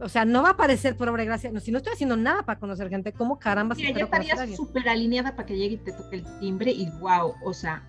o 0.00 0.08
sea, 0.08 0.24
no 0.24 0.42
va 0.42 0.50
a 0.50 0.52
aparecer 0.52 0.96
por 0.96 1.08
obra 1.08 1.22
y 1.22 1.26
gracia. 1.26 1.50
No, 1.50 1.60
si 1.60 1.72
no 1.72 1.78
estoy 1.78 1.94
haciendo 1.94 2.16
nada 2.16 2.42
para 2.42 2.60
conocer 2.60 2.88
gente, 2.88 3.12
¿cómo 3.12 3.38
caramba? 3.38 3.74
Mira, 3.74 3.90
ya 3.90 4.04
estarías 4.04 4.56
súper 4.56 4.88
alineada 4.88 5.34
para 5.34 5.46
que 5.46 5.56
llegue 5.56 5.74
y 5.74 5.78
te 5.78 5.92
toque 5.92 6.16
el 6.16 6.38
timbre 6.38 6.70
y 6.70 6.88
wow, 7.00 7.34
o 7.42 7.52
sea, 7.52 7.82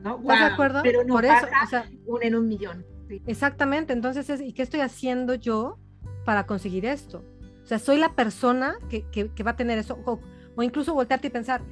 ¿no? 0.00 0.18
¿Estás 0.20 0.40
de 0.40 0.44
acuerdo? 0.46 0.80
Pero 0.82 1.04
no 1.04 1.14
por 1.14 1.24
eso, 1.24 1.46
o 1.64 1.68
sea, 1.68 1.88
un 2.06 2.22
en 2.22 2.34
un 2.34 2.48
millón. 2.48 2.84
Exactamente, 3.26 3.92
entonces, 3.92 4.28
es, 4.30 4.40
¿y 4.40 4.52
qué 4.52 4.62
estoy 4.62 4.80
haciendo 4.80 5.34
yo 5.34 5.78
para 6.24 6.46
conseguir 6.46 6.86
esto? 6.86 7.24
O 7.62 7.66
sea, 7.66 7.78
soy 7.78 7.98
la 7.98 8.14
persona 8.14 8.76
que, 8.88 9.04
que, 9.10 9.42
va 9.42 9.52
a 9.52 9.56
tener 9.56 9.78
eso, 9.78 9.98
o, 10.04 10.20
incluso 10.62 10.94
voltearte 10.94 11.28
y 11.28 11.30
pensar, 11.30 11.62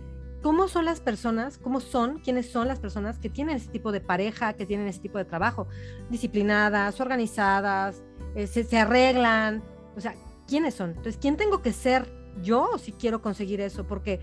¿cómo 0.42 0.68
son 0.68 0.84
las 0.84 1.00
personas, 1.00 1.58
cómo 1.58 1.80
son, 1.80 2.18
quiénes 2.18 2.50
son 2.50 2.68
las 2.68 2.78
personas 2.78 3.18
que 3.18 3.28
tienen 3.28 3.56
ese 3.56 3.70
tipo 3.70 3.92
de 3.92 4.00
pareja, 4.00 4.54
que 4.54 4.66
tienen 4.66 4.86
ese 4.86 5.00
tipo 5.00 5.18
de 5.18 5.24
trabajo? 5.24 5.66
Disciplinadas, 6.10 7.00
organizadas, 7.00 8.02
eh, 8.34 8.46
se, 8.46 8.78
arreglan, 8.78 9.62
o 9.96 10.00
sea, 10.00 10.14
¿quiénes 10.46 10.74
son? 10.74 10.90
Entonces, 10.90 11.18
¿quién 11.20 11.36
tengo 11.36 11.62
que 11.62 11.72
ser 11.72 12.12
yo 12.42 12.78
si 12.78 12.92
quiero 12.92 13.22
conseguir 13.22 13.60
eso? 13.60 13.86
Porque 13.86 14.20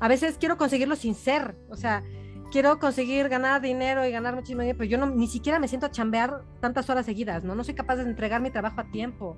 a 0.00 0.08
veces 0.08 0.36
quiero 0.38 0.56
conseguirlo 0.56 0.96
sin 0.96 1.14
ser, 1.14 1.56
o 1.70 1.76
sea, 1.76 2.02
quiero 2.50 2.78
conseguir 2.78 3.28
ganar 3.28 3.60
dinero 3.60 4.06
y 4.06 4.10
ganar 4.10 4.34
muchísimo 4.34 4.62
dinero, 4.62 4.78
pero 4.78 4.90
yo 4.90 4.98
no, 4.98 5.06
ni 5.06 5.26
siquiera 5.26 5.58
me 5.58 5.68
siento 5.68 5.86
a 5.86 5.90
chambear 5.90 6.42
tantas 6.60 6.88
horas 6.88 7.06
seguidas, 7.06 7.44
¿no? 7.44 7.54
No 7.54 7.64
soy 7.64 7.74
capaz 7.74 7.96
de 7.96 8.02
entregar 8.02 8.40
mi 8.40 8.50
trabajo 8.50 8.80
a 8.80 8.90
tiempo 8.90 9.36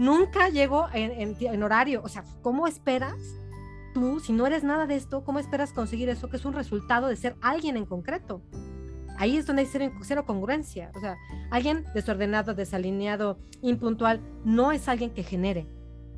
nunca 0.00 0.48
llego 0.48 0.88
en, 0.92 1.62
horario. 1.62 2.00
O 2.02 2.08
sea, 2.08 2.24
¿cómo 2.42 2.66
esperas 2.66 3.14
tú, 3.94 4.18
si 4.18 4.32
no 4.32 4.46
eres 4.46 4.64
nada 4.64 4.86
de 4.86 4.96
esto, 4.96 5.22
cómo 5.24 5.38
esperas 5.38 5.72
conseguir 5.72 6.08
eso 6.08 6.28
que 6.28 6.38
es 6.38 6.44
un 6.44 6.54
resultado 6.54 7.06
de 7.06 7.16
ser 7.16 7.36
alguien 7.42 7.76
en 7.76 7.84
concreto? 7.84 8.40
Ahí 9.20 9.36
es 9.36 9.44
donde 9.44 9.62
hay 9.62 9.68
cero, 9.70 9.92
cero 10.00 10.24
congruencia. 10.24 10.90
O 10.96 11.00
sea, 11.00 11.18
alguien 11.50 11.84
desordenado, 11.92 12.54
desalineado, 12.54 13.38
impuntual, 13.60 14.22
no 14.46 14.72
es 14.72 14.88
alguien 14.88 15.10
que 15.10 15.22
genere. 15.22 15.66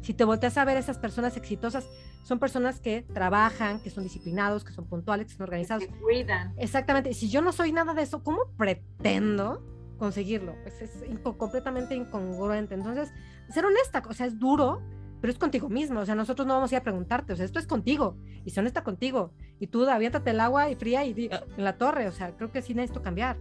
Si 0.02 0.14
te 0.14 0.22
volteas 0.22 0.56
a 0.56 0.64
ver, 0.64 0.76
esas 0.76 0.98
personas 0.98 1.36
exitosas 1.36 1.88
son 2.22 2.38
personas 2.38 2.78
que 2.78 3.04
trabajan, 3.12 3.80
que 3.80 3.90
son 3.90 4.04
disciplinados, 4.04 4.62
que 4.62 4.72
son 4.72 4.86
puntuales, 4.86 5.26
que 5.26 5.32
son 5.32 5.42
organizados. 5.42 5.84
Que 5.84 5.92
cuidan. 5.94 6.54
Exactamente. 6.56 7.10
Y 7.10 7.14
si 7.14 7.28
yo 7.28 7.42
no 7.42 7.50
soy 7.50 7.72
nada 7.72 7.92
de 7.92 8.02
eso, 8.02 8.22
¿cómo 8.22 8.38
pretendo 8.56 9.64
conseguirlo? 9.98 10.54
Pues 10.62 10.80
es 10.80 10.92
completamente 11.36 11.96
incongruente. 11.96 12.76
Entonces, 12.76 13.12
ser 13.48 13.66
honesta, 13.66 14.00
o 14.08 14.12
sea, 14.12 14.26
es 14.26 14.38
duro, 14.38 14.80
pero 15.22 15.32
es 15.32 15.38
contigo 15.38 15.68
mismo, 15.68 16.00
o 16.00 16.04
sea, 16.04 16.16
nosotros 16.16 16.48
no 16.48 16.54
vamos 16.54 16.72
a 16.72 16.74
ir 16.74 16.80
a 16.80 16.82
preguntarte, 16.82 17.32
o 17.32 17.36
sea, 17.36 17.44
esto 17.44 17.60
es 17.60 17.66
contigo, 17.68 18.16
y 18.44 18.50
ser 18.50 18.62
honesta 18.62 18.82
contigo, 18.82 19.30
y 19.60 19.68
tú 19.68 19.88
aviéntate 19.88 20.30
el 20.30 20.40
agua 20.40 20.68
y 20.68 20.74
fría 20.74 21.04
y 21.04 21.30
en 21.30 21.64
la 21.64 21.78
torre, 21.78 22.08
o 22.08 22.12
sea, 22.12 22.36
creo 22.36 22.50
que 22.50 22.60
sí 22.60 22.74
necesito 22.74 23.02
cambiar. 23.02 23.36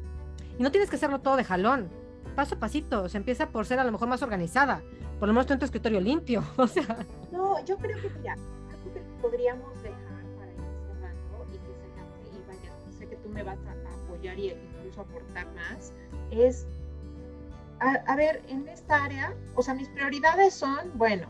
Y 0.60 0.62
no 0.62 0.70
tienes 0.70 0.92
que 0.92 0.98
hacerlo 0.98 1.22
todo 1.22 1.38
de 1.38 1.44
jalón, 1.44 1.90
paso 2.36 2.54
a 2.54 2.60
pasito, 2.60 3.02
o 3.02 3.10
sea, 3.10 3.18
empieza 3.18 3.50
por 3.50 3.66
ser 3.66 3.80
a 3.80 3.84
lo 3.84 3.92
mejor 3.92 4.08
más 4.08 4.22
organizada, 4.22 4.84
por 5.20 5.28
lo 5.28 5.34
menos 5.34 5.50
en 5.50 5.58
tu 5.58 5.66
escritorio 5.66 6.00
limpio, 6.00 6.44
o 6.58 6.68
sea. 6.68 7.04
No, 7.32 7.66
yo 7.66 7.76
creo 7.78 8.00
que, 8.00 8.12
mira, 8.12 8.34
algo 8.34 8.94
que 8.94 9.02
podríamos 9.20 9.74
dejar 9.82 10.24
para 10.38 10.52
ir 10.52 10.60
cerrando 10.86 11.46
y 11.50 11.58
que 11.58 11.74
se 11.74 12.38
y 12.38 12.48
vaya, 12.48 12.74
sé 12.96 13.08
que 13.08 13.16
tú 13.16 13.30
me 13.30 13.42
vas 13.42 13.58
a 13.66 14.04
apoyar 14.06 14.38
y 14.38 14.52
incluso 14.52 15.02
aportar 15.02 15.48
más, 15.56 15.92
es 16.30 16.68
a, 17.80 18.16
ver, 18.16 18.44
en 18.48 18.68
esta 18.68 19.04
área, 19.04 19.34
o 19.56 19.64
sea, 19.64 19.74
mis 19.74 19.90
prioridades 19.90 20.54
son, 20.54 20.92
bueno, 20.94 21.28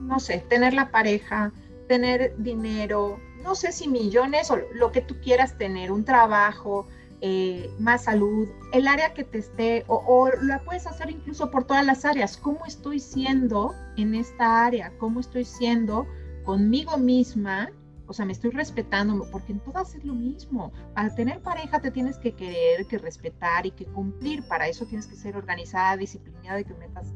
no 0.00 0.20
sé, 0.20 0.44
tener 0.48 0.74
la 0.74 0.90
pareja, 0.90 1.52
tener 1.88 2.34
dinero, 2.38 3.18
no 3.42 3.54
sé 3.54 3.72
si 3.72 3.88
millones 3.88 4.50
o 4.50 4.58
lo 4.74 4.92
que 4.92 5.00
tú 5.00 5.16
quieras 5.20 5.56
tener, 5.58 5.92
un 5.92 6.04
trabajo, 6.04 6.86
eh, 7.20 7.70
más 7.78 8.04
salud, 8.04 8.48
el 8.72 8.88
área 8.88 9.12
que 9.12 9.24
te 9.24 9.38
esté, 9.38 9.84
o, 9.88 9.96
o, 9.96 10.30
la 10.42 10.60
puedes 10.60 10.86
hacer 10.86 11.10
incluso 11.10 11.50
por 11.50 11.64
todas 11.64 11.84
las 11.84 12.04
áreas, 12.04 12.36
cómo 12.36 12.64
estoy 12.66 12.98
siendo 12.98 13.74
en 13.96 14.14
esta 14.14 14.64
área, 14.64 14.92
cómo 14.98 15.20
estoy 15.20 15.44
siendo 15.44 16.06
conmigo 16.44 16.96
misma 16.96 17.70
o 18.10 18.12
sea, 18.12 18.26
me 18.26 18.32
estoy 18.32 18.50
respetando, 18.50 19.24
porque 19.30 19.52
en 19.52 19.60
todas 19.60 19.94
es 19.94 20.04
lo 20.04 20.14
mismo. 20.14 20.72
Al 20.96 21.14
tener 21.14 21.40
pareja 21.42 21.80
te 21.80 21.92
tienes 21.92 22.18
que 22.18 22.32
querer, 22.32 22.84
que 22.86 22.98
respetar 22.98 23.66
y 23.66 23.70
que 23.70 23.84
cumplir. 23.84 24.42
Para 24.48 24.66
eso 24.66 24.84
tienes 24.84 25.06
que 25.06 25.14
ser 25.14 25.36
organizada, 25.36 25.96
disciplinada 25.96 26.58
y 26.58 26.64
que 26.64 26.74
metas 26.74 27.14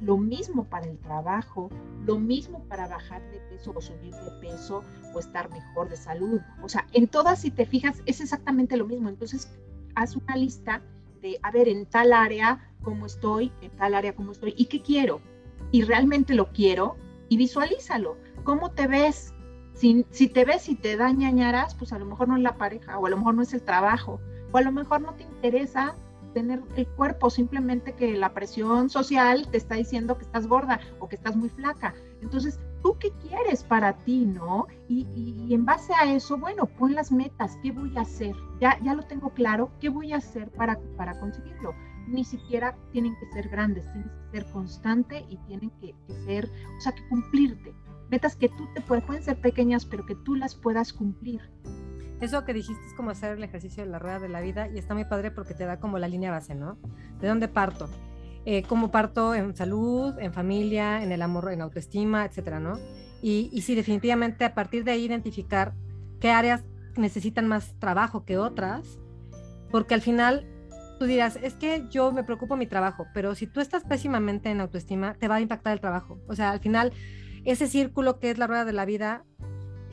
Lo 0.00 0.16
mismo 0.16 0.64
para 0.64 0.86
el 0.86 0.98
trabajo, 0.98 1.70
lo 2.04 2.18
mismo 2.18 2.64
para 2.64 2.88
bajar 2.88 3.22
de 3.30 3.38
peso 3.50 3.72
o 3.74 3.80
subir 3.80 4.14
de 4.14 4.30
peso 4.40 4.82
o 5.14 5.18
estar 5.18 5.50
mejor 5.50 5.88
de 5.88 5.96
salud. 5.96 6.40
O 6.62 6.68
sea, 6.68 6.86
en 6.92 7.08
todas, 7.08 7.40
si 7.40 7.50
te 7.50 7.64
fijas, 7.64 8.02
es 8.06 8.20
exactamente 8.20 8.76
lo 8.76 8.86
mismo. 8.86 9.08
Entonces, 9.08 9.56
haz 9.94 10.16
una 10.16 10.36
lista 10.36 10.82
de, 11.22 11.38
a 11.42 11.50
ver, 11.50 11.68
en 11.68 11.86
tal 11.86 12.12
área, 12.12 12.68
cómo 12.82 13.06
estoy, 13.06 13.52
en 13.62 13.70
tal 13.70 13.94
área, 13.94 14.14
cómo 14.14 14.32
estoy 14.32 14.54
y 14.56 14.66
qué 14.66 14.82
quiero. 14.82 15.20
Y 15.70 15.82
realmente 15.82 16.34
lo 16.34 16.52
quiero 16.52 16.96
y 17.28 17.36
visualízalo. 17.36 18.16
¿Cómo 18.42 18.72
te 18.72 18.86
ves? 18.86 19.32
Si, 19.72 20.04
si 20.10 20.28
te 20.28 20.44
ves 20.44 20.68
y 20.68 20.74
te 20.74 20.96
dañañarás, 20.96 21.74
pues 21.74 21.92
a 21.92 21.98
lo 21.98 22.04
mejor 22.04 22.28
no 22.28 22.36
es 22.36 22.42
la 22.42 22.56
pareja, 22.56 22.98
o 22.98 23.06
a 23.06 23.10
lo 23.10 23.16
mejor 23.16 23.34
no 23.34 23.42
es 23.42 23.54
el 23.54 23.62
trabajo, 23.62 24.20
o 24.52 24.58
a 24.58 24.62
lo 24.62 24.70
mejor 24.70 25.00
no 25.00 25.14
te 25.14 25.24
interesa 25.24 25.96
tener 26.34 26.60
el 26.76 26.86
cuerpo, 26.88 27.30
simplemente 27.30 27.94
que 27.94 28.14
la 28.14 28.34
presión 28.34 28.90
social 28.90 29.48
te 29.50 29.56
está 29.56 29.76
diciendo 29.76 30.18
que 30.18 30.24
estás 30.24 30.46
gorda 30.46 30.80
o 30.98 31.08
que 31.08 31.16
estás 31.16 31.36
muy 31.36 31.48
flaca. 31.48 31.94
Entonces, 32.20 32.60
¿tú 32.82 32.96
qué 32.98 33.10
quieres 33.22 33.62
para 33.64 33.94
ti, 34.04 34.26
no? 34.26 34.66
Y, 34.88 35.06
y, 35.14 35.54
en 35.54 35.64
base 35.64 35.94
a 35.94 36.12
eso, 36.12 36.36
bueno, 36.36 36.66
pon 36.66 36.94
las 36.94 37.10
metas, 37.10 37.56
¿qué 37.62 37.72
voy 37.72 37.96
a 37.96 38.02
hacer? 38.02 38.34
Ya, 38.60 38.78
ya 38.82 38.94
lo 38.94 39.04
tengo 39.04 39.30
claro, 39.30 39.70
¿qué 39.80 39.88
voy 39.88 40.12
a 40.12 40.16
hacer 40.16 40.50
para, 40.50 40.78
para 40.96 41.18
conseguirlo? 41.18 41.74
Ni 42.08 42.24
siquiera 42.24 42.76
tienen 42.92 43.16
que 43.16 43.26
ser 43.32 43.48
grandes, 43.48 43.90
tienes 43.92 44.10
que 44.10 44.38
ser 44.38 44.52
constante 44.52 45.24
y 45.30 45.38
tienen 45.46 45.70
que, 45.80 45.94
ser, 46.26 46.50
o 46.76 46.80
sea, 46.80 46.92
que 46.92 47.08
cumplirte 47.08 47.74
metas 48.10 48.36
que 48.36 48.48
tú 48.48 48.68
te 48.74 48.80
puedes, 48.80 49.04
pueden 49.04 49.22
ser 49.22 49.40
pequeñas, 49.40 49.84
pero 49.86 50.04
que 50.04 50.14
tú 50.14 50.34
las 50.34 50.54
puedas 50.54 50.92
cumplir. 50.92 51.40
Eso 52.20 52.44
que 52.44 52.54
dijiste 52.54 52.86
es 52.86 52.94
como 52.94 53.10
hacer 53.10 53.36
el 53.36 53.44
ejercicio 53.44 53.84
de 53.84 53.90
la 53.90 53.98
rueda 53.98 54.18
de 54.18 54.28
la 54.28 54.40
vida 54.40 54.68
y 54.68 54.78
está 54.78 54.94
muy 54.94 55.04
padre 55.04 55.30
porque 55.30 55.54
te 55.54 55.64
da 55.64 55.78
como 55.78 55.98
la 55.98 56.08
línea 56.08 56.30
base, 56.30 56.54
¿no? 56.54 56.78
¿De 57.20 57.28
dónde 57.28 57.48
parto? 57.48 57.88
Eh, 58.46 58.62
¿Cómo 58.62 58.90
parto 58.90 59.34
en 59.34 59.56
salud, 59.56 60.18
en 60.18 60.32
familia, 60.32 61.02
en 61.02 61.12
el 61.12 61.22
amor, 61.22 61.52
en 61.52 61.62
autoestima, 61.62 62.24
etcétera, 62.24 62.60
¿no? 62.60 62.78
Y, 63.22 63.62
sí, 63.62 63.74
definitivamente 63.74 64.44
a 64.44 64.54
partir 64.54 64.84
de 64.84 64.90
ahí 64.90 65.04
identificar 65.04 65.72
qué 66.20 66.30
áreas 66.30 66.62
necesitan 66.94 67.48
más 67.48 67.74
trabajo 67.78 68.26
que 68.26 68.36
otras, 68.36 68.98
porque 69.70 69.94
al 69.94 70.02
final 70.02 70.46
tú 70.98 71.06
dirás, 71.06 71.38
es 71.42 71.54
que 71.54 71.86
yo 71.88 72.12
me 72.12 72.22
preocupo 72.22 72.54
mi 72.56 72.66
trabajo, 72.66 73.06
pero 73.14 73.34
si 73.34 73.46
tú 73.46 73.60
estás 73.60 73.82
pésimamente 73.84 74.50
en 74.50 74.60
autoestima, 74.60 75.14
te 75.14 75.26
va 75.26 75.36
a 75.36 75.40
impactar 75.40 75.72
el 75.72 75.80
trabajo. 75.80 76.20
O 76.28 76.34
sea, 76.34 76.50
al 76.50 76.60
final 76.60 76.92
ese 77.46 77.66
círculo 77.66 78.18
que 78.18 78.30
es 78.30 78.36
la 78.36 78.46
rueda 78.46 78.66
de 78.66 78.74
la 78.74 78.84
vida, 78.84 79.24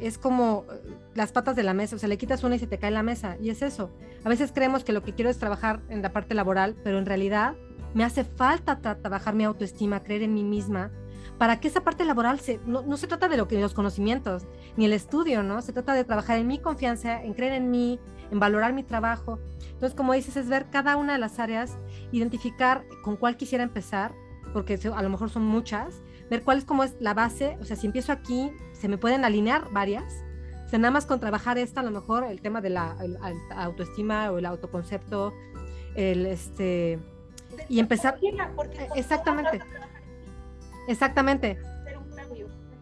es 0.01 0.17
como 0.17 0.65
las 1.13 1.31
patas 1.31 1.55
de 1.55 1.63
la 1.63 1.73
mesa, 1.73 1.95
o 1.95 1.99
sea, 1.99 2.09
le 2.09 2.17
quitas 2.17 2.43
una 2.43 2.55
y 2.55 2.59
se 2.59 2.67
te 2.67 2.77
cae 2.77 2.91
la 2.91 3.03
mesa, 3.03 3.37
y 3.41 3.49
es 3.49 3.61
eso. 3.61 3.91
A 4.23 4.29
veces 4.29 4.51
creemos 4.53 4.83
que 4.83 4.93
lo 4.93 5.03
que 5.03 5.13
quiero 5.13 5.29
es 5.29 5.37
trabajar 5.37 5.81
en 5.89 6.01
la 6.01 6.13
parte 6.13 6.35
laboral, 6.35 6.75
pero 6.83 6.97
en 6.99 7.05
realidad 7.05 7.55
me 7.93 8.03
hace 8.03 8.23
falta 8.23 8.79
trabajar 8.79 9.35
mi 9.35 9.43
autoestima, 9.43 10.03
creer 10.03 10.23
en 10.23 10.33
mí 10.33 10.43
misma, 10.43 10.91
para 11.37 11.59
que 11.59 11.67
esa 11.67 11.83
parte 11.83 12.05
laboral 12.05 12.39
se, 12.39 12.59
no, 12.65 12.97
se 12.97 13.07
trata 13.07 13.27
de 13.27 13.35
lo 13.35 13.47
que 13.47 13.59
los 13.59 13.73
conocimientos 13.73 14.45
ni 14.77 14.85
el 14.85 14.93
estudio, 14.93 15.43
¿no? 15.43 15.61
Se 15.61 15.73
trata 15.73 15.93
de 15.93 16.03
trabajar 16.03 16.37
en 16.37 16.47
mi 16.47 16.59
confianza, 16.59 17.21
en 17.23 17.33
creer 17.33 17.53
en 17.53 17.71
mí, 17.71 17.99
en 18.29 18.39
valorar 18.39 18.73
mi 18.73 18.83
trabajo. 18.83 19.39
Entonces, 19.71 19.95
como 19.95 20.13
dices, 20.13 20.37
es 20.37 20.47
ver 20.47 20.69
cada 20.69 20.97
una 20.97 21.13
de 21.13 21.19
las 21.19 21.39
áreas, 21.39 21.77
identificar 22.11 22.85
con 23.03 23.17
cuál 23.17 23.37
quisiera 23.37 23.63
empezar, 23.63 24.13
porque 24.53 24.79
a 24.93 25.01
lo 25.01 25.09
mejor 25.09 25.29
son 25.29 25.43
muchas, 25.43 26.03
ver 26.29 26.43
cuál 26.43 26.59
es 26.59 26.65
como 26.65 26.83
es 26.83 26.95
la 26.99 27.13
base, 27.13 27.57
o 27.59 27.65
sea, 27.65 27.75
si 27.75 27.87
empiezo 27.87 28.11
aquí, 28.11 28.51
se 28.73 28.87
me 28.87 28.97
pueden 28.97 29.25
alinear 29.25 29.71
varias. 29.71 30.23
Sea, 30.71 30.79
nada 30.79 30.91
más 30.91 31.05
con 31.05 31.19
trabajar 31.19 31.57
esta, 31.57 31.81
a 31.81 31.83
lo 31.83 31.91
mejor 31.91 32.23
el 32.23 32.41
tema 32.41 32.61
de 32.61 32.69
la 32.69 32.95
autoestima 33.55 34.31
o 34.31 34.39
el 34.39 34.45
autoconcepto, 34.45 35.33
el 35.95 36.25
este 36.25 36.97
y 37.67 37.79
empezar 37.79 38.17
exactamente 38.95 39.59
exactamente 40.87 41.57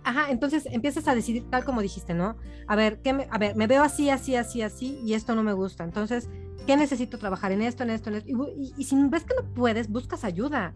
Ajá, 0.03 0.31
entonces 0.31 0.67
empiezas 0.71 1.07
a 1.07 1.13
decidir 1.13 1.49
tal 1.49 1.65
como 1.65 1.81
dijiste, 1.81 2.13
¿no? 2.13 2.35
A 2.67 2.75
ver, 2.75 2.99
¿qué 3.01 3.13
me, 3.13 3.27
a 3.29 3.37
ver, 3.37 3.55
me 3.55 3.67
veo 3.67 3.83
así, 3.83 4.09
así, 4.09 4.35
así, 4.35 4.61
así, 4.63 4.99
y 5.03 5.13
esto 5.13 5.35
no 5.35 5.43
me 5.43 5.53
gusta. 5.53 5.83
Entonces, 5.83 6.29
¿qué 6.65 6.77
necesito 6.77 7.17
trabajar 7.17 7.51
en 7.51 7.61
esto, 7.61 7.83
en 7.83 7.89
esto, 7.89 8.09
en 8.09 8.17
esto? 8.17 8.29
Y, 8.29 8.73
y, 8.77 8.83
si 8.83 8.95
ves 9.07 9.23
que 9.23 9.35
no 9.35 9.53
puedes, 9.53 9.89
buscas 9.89 10.23
ayuda. 10.23 10.73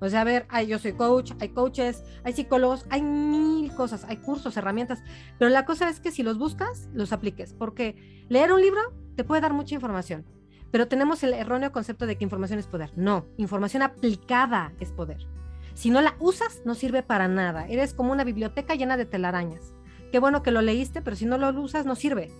O 0.00 0.08
sea, 0.08 0.22
a 0.22 0.24
ver, 0.24 0.46
yo 0.66 0.78
soy 0.78 0.92
coach, 0.92 1.32
hay 1.40 1.50
coaches, 1.50 2.02
hay 2.24 2.32
psicólogos, 2.32 2.86
hay 2.90 3.02
mil 3.02 3.72
cosas, 3.74 4.04
hay 4.04 4.18
cursos, 4.18 4.56
herramientas, 4.56 5.02
pero 5.38 5.50
la 5.50 5.64
cosa 5.64 5.88
es 5.88 6.00
que 6.00 6.10
si 6.10 6.22
los 6.22 6.38
buscas, 6.38 6.88
los 6.92 7.12
apliques, 7.12 7.54
porque 7.54 8.26
leer 8.28 8.52
un 8.52 8.60
libro 8.60 8.80
te 9.14 9.24
puede 9.24 9.40
dar 9.40 9.54
mucha 9.54 9.74
información, 9.74 10.26
pero 10.70 10.88
tenemos 10.88 11.22
el 11.22 11.32
erróneo 11.32 11.72
concepto 11.72 12.06
de 12.06 12.16
que 12.16 12.24
información 12.24 12.58
es 12.58 12.66
poder. 12.66 12.90
No, 12.96 13.24
información 13.38 13.82
aplicada 13.82 14.72
es 14.80 14.92
poder. 14.92 15.26
Si 15.74 15.90
no 15.90 16.00
la 16.00 16.16
usas, 16.20 16.62
no 16.64 16.74
sirve 16.74 17.02
para 17.02 17.28
nada. 17.28 17.66
Eres 17.68 17.94
como 17.94 18.12
una 18.12 18.24
biblioteca 18.24 18.74
llena 18.74 18.96
de 18.96 19.04
telarañas. 19.04 19.74
Qué 20.10 20.18
bueno 20.18 20.42
que 20.42 20.50
lo 20.50 20.62
leíste, 20.62 21.02
pero 21.02 21.16
si 21.16 21.26
no 21.26 21.36
lo 21.38 21.50
usas, 21.60 21.84
no 21.84 21.94
sirve. 21.96 22.30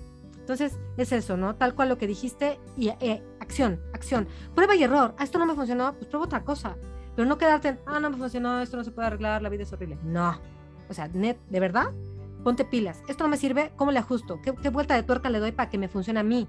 Entonces, 0.46 0.78
es 0.96 1.10
eso, 1.10 1.36
¿no? 1.36 1.56
Tal 1.56 1.74
cual 1.74 1.88
lo 1.88 1.98
que 1.98 2.06
dijiste 2.06 2.60
y 2.76 2.90
eh, 3.00 3.20
acción, 3.40 3.80
acción. 3.92 4.28
Prueba 4.54 4.76
y 4.76 4.84
error. 4.84 5.12
Ah, 5.18 5.24
esto 5.24 5.40
no 5.40 5.46
me 5.46 5.56
funcionó, 5.56 5.92
pues 5.94 6.06
prueba 6.06 6.26
otra 6.26 6.44
cosa. 6.44 6.76
Pero 7.16 7.26
no 7.26 7.36
quedarte 7.36 7.70
en, 7.70 7.80
ah, 7.84 7.98
no 7.98 8.10
me 8.10 8.16
funcionó, 8.16 8.60
esto 8.60 8.76
no 8.76 8.84
se 8.84 8.92
puede 8.92 9.08
arreglar, 9.08 9.42
la 9.42 9.48
vida 9.48 9.64
es 9.64 9.72
horrible. 9.72 9.98
No. 10.04 10.38
O 10.88 10.94
sea, 10.94 11.08
net, 11.08 11.36
de 11.50 11.58
verdad, 11.58 11.86
ponte 12.44 12.64
pilas. 12.64 13.02
Esto 13.08 13.24
no 13.24 13.28
me 13.28 13.38
sirve, 13.38 13.72
¿cómo 13.74 13.90
le 13.90 13.98
ajusto? 13.98 14.40
¿Qué, 14.40 14.54
qué 14.54 14.68
vuelta 14.68 14.94
de 14.94 15.02
tuerca 15.02 15.30
le 15.30 15.40
doy 15.40 15.50
para 15.50 15.68
que 15.68 15.78
me 15.78 15.88
funcione 15.88 16.20
a 16.20 16.22
mí? 16.22 16.46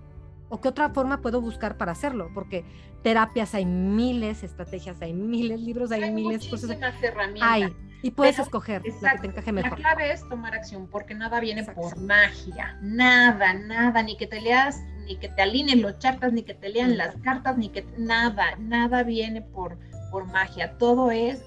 ¿O 0.49 0.61
qué 0.61 0.67
otra 0.67 0.91
forma 0.91 1.21
puedo 1.21 1.41
buscar 1.41 1.75
para 1.77 1.93
hacerlo? 1.93 2.29
Porque 2.35 2.65
terapias 3.01 3.55
hay 3.55 3.65
miles, 3.65 4.43
estrategias 4.43 5.01
hay 5.01 5.13
miles, 5.13 5.59
libros 5.59 5.91
hay, 5.91 6.11
miles, 6.11 6.47
cosas. 6.47 6.69
herramientas. 7.01 7.49
Hay, 7.51 7.75
y 8.01 8.11
puedes 8.11 8.39
escoger 8.39 8.81
la 9.01 9.13
que 9.13 9.19
te 9.19 9.27
encaje 9.27 9.51
mejor. 9.51 9.71
La 9.71 9.75
clave 9.77 10.11
es 10.11 10.27
tomar 10.29 10.53
acción, 10.53 10.87
porque 10.87 11.15
nada 11.15 11.39
viene 11.39 11.63
por 11.63 11.99
magia. 11.99 12.77
Nada, 12.81 13.53
nada, 13.53 14.03
ni 14.03 14.17
que 14.17 14.27
te 14.27 14.39
leas, 14.39 14.81
ni 15.05 15.17
que 15.17 15.29
te 15.29 15.41
alineen 15.41 15.81
los 15.81 15.97
chartas, 15.99 16.33
ni 16.33 16.43
que 16.43 16.53
te 16.53 16.69
lean 16.69 16.97
las 16.97 17.15
cartas, 17.17 17.57
ni 17.57 17.69
que 17.69 17.85
nada, 17.97 18.55
nada 18.59 19.03
viene 19.03 19.41
por, 19.41 19.77
por 20.11 20.25
magia. 20.25 20.77
Todo 20.77 21.11
es, 21.11 21.43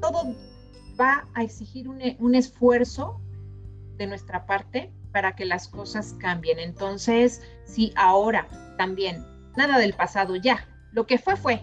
todo 0.00 0.36
va 1.00 1.26
a 1.34 1.42
exigir 1.42 1.88
un, 1.88 2.00
un 2.18 2.34
esfuerzo 2.34 3.20
de 3.96 4.06
nuestra 4.06 4.46
parte 4.46 4.92
para 5.12 5.34
que 5.34 5.44
las 5.44 5.68
cosas 5.68 6.14
cambien. 6.20 6.58
Entonces, 6.58 7.42
sí, 7.64 7.92
ahora 7.96 8.46
también, 8.78 9.24
nada 9.56 9.78
del 9.78 9.94
pasado 9.94 10.36
ya. 10.36 10.66
Lo 10.92 11.06
que 11.06 11.18
fue 11.18 11.36
fue 11.36 11.62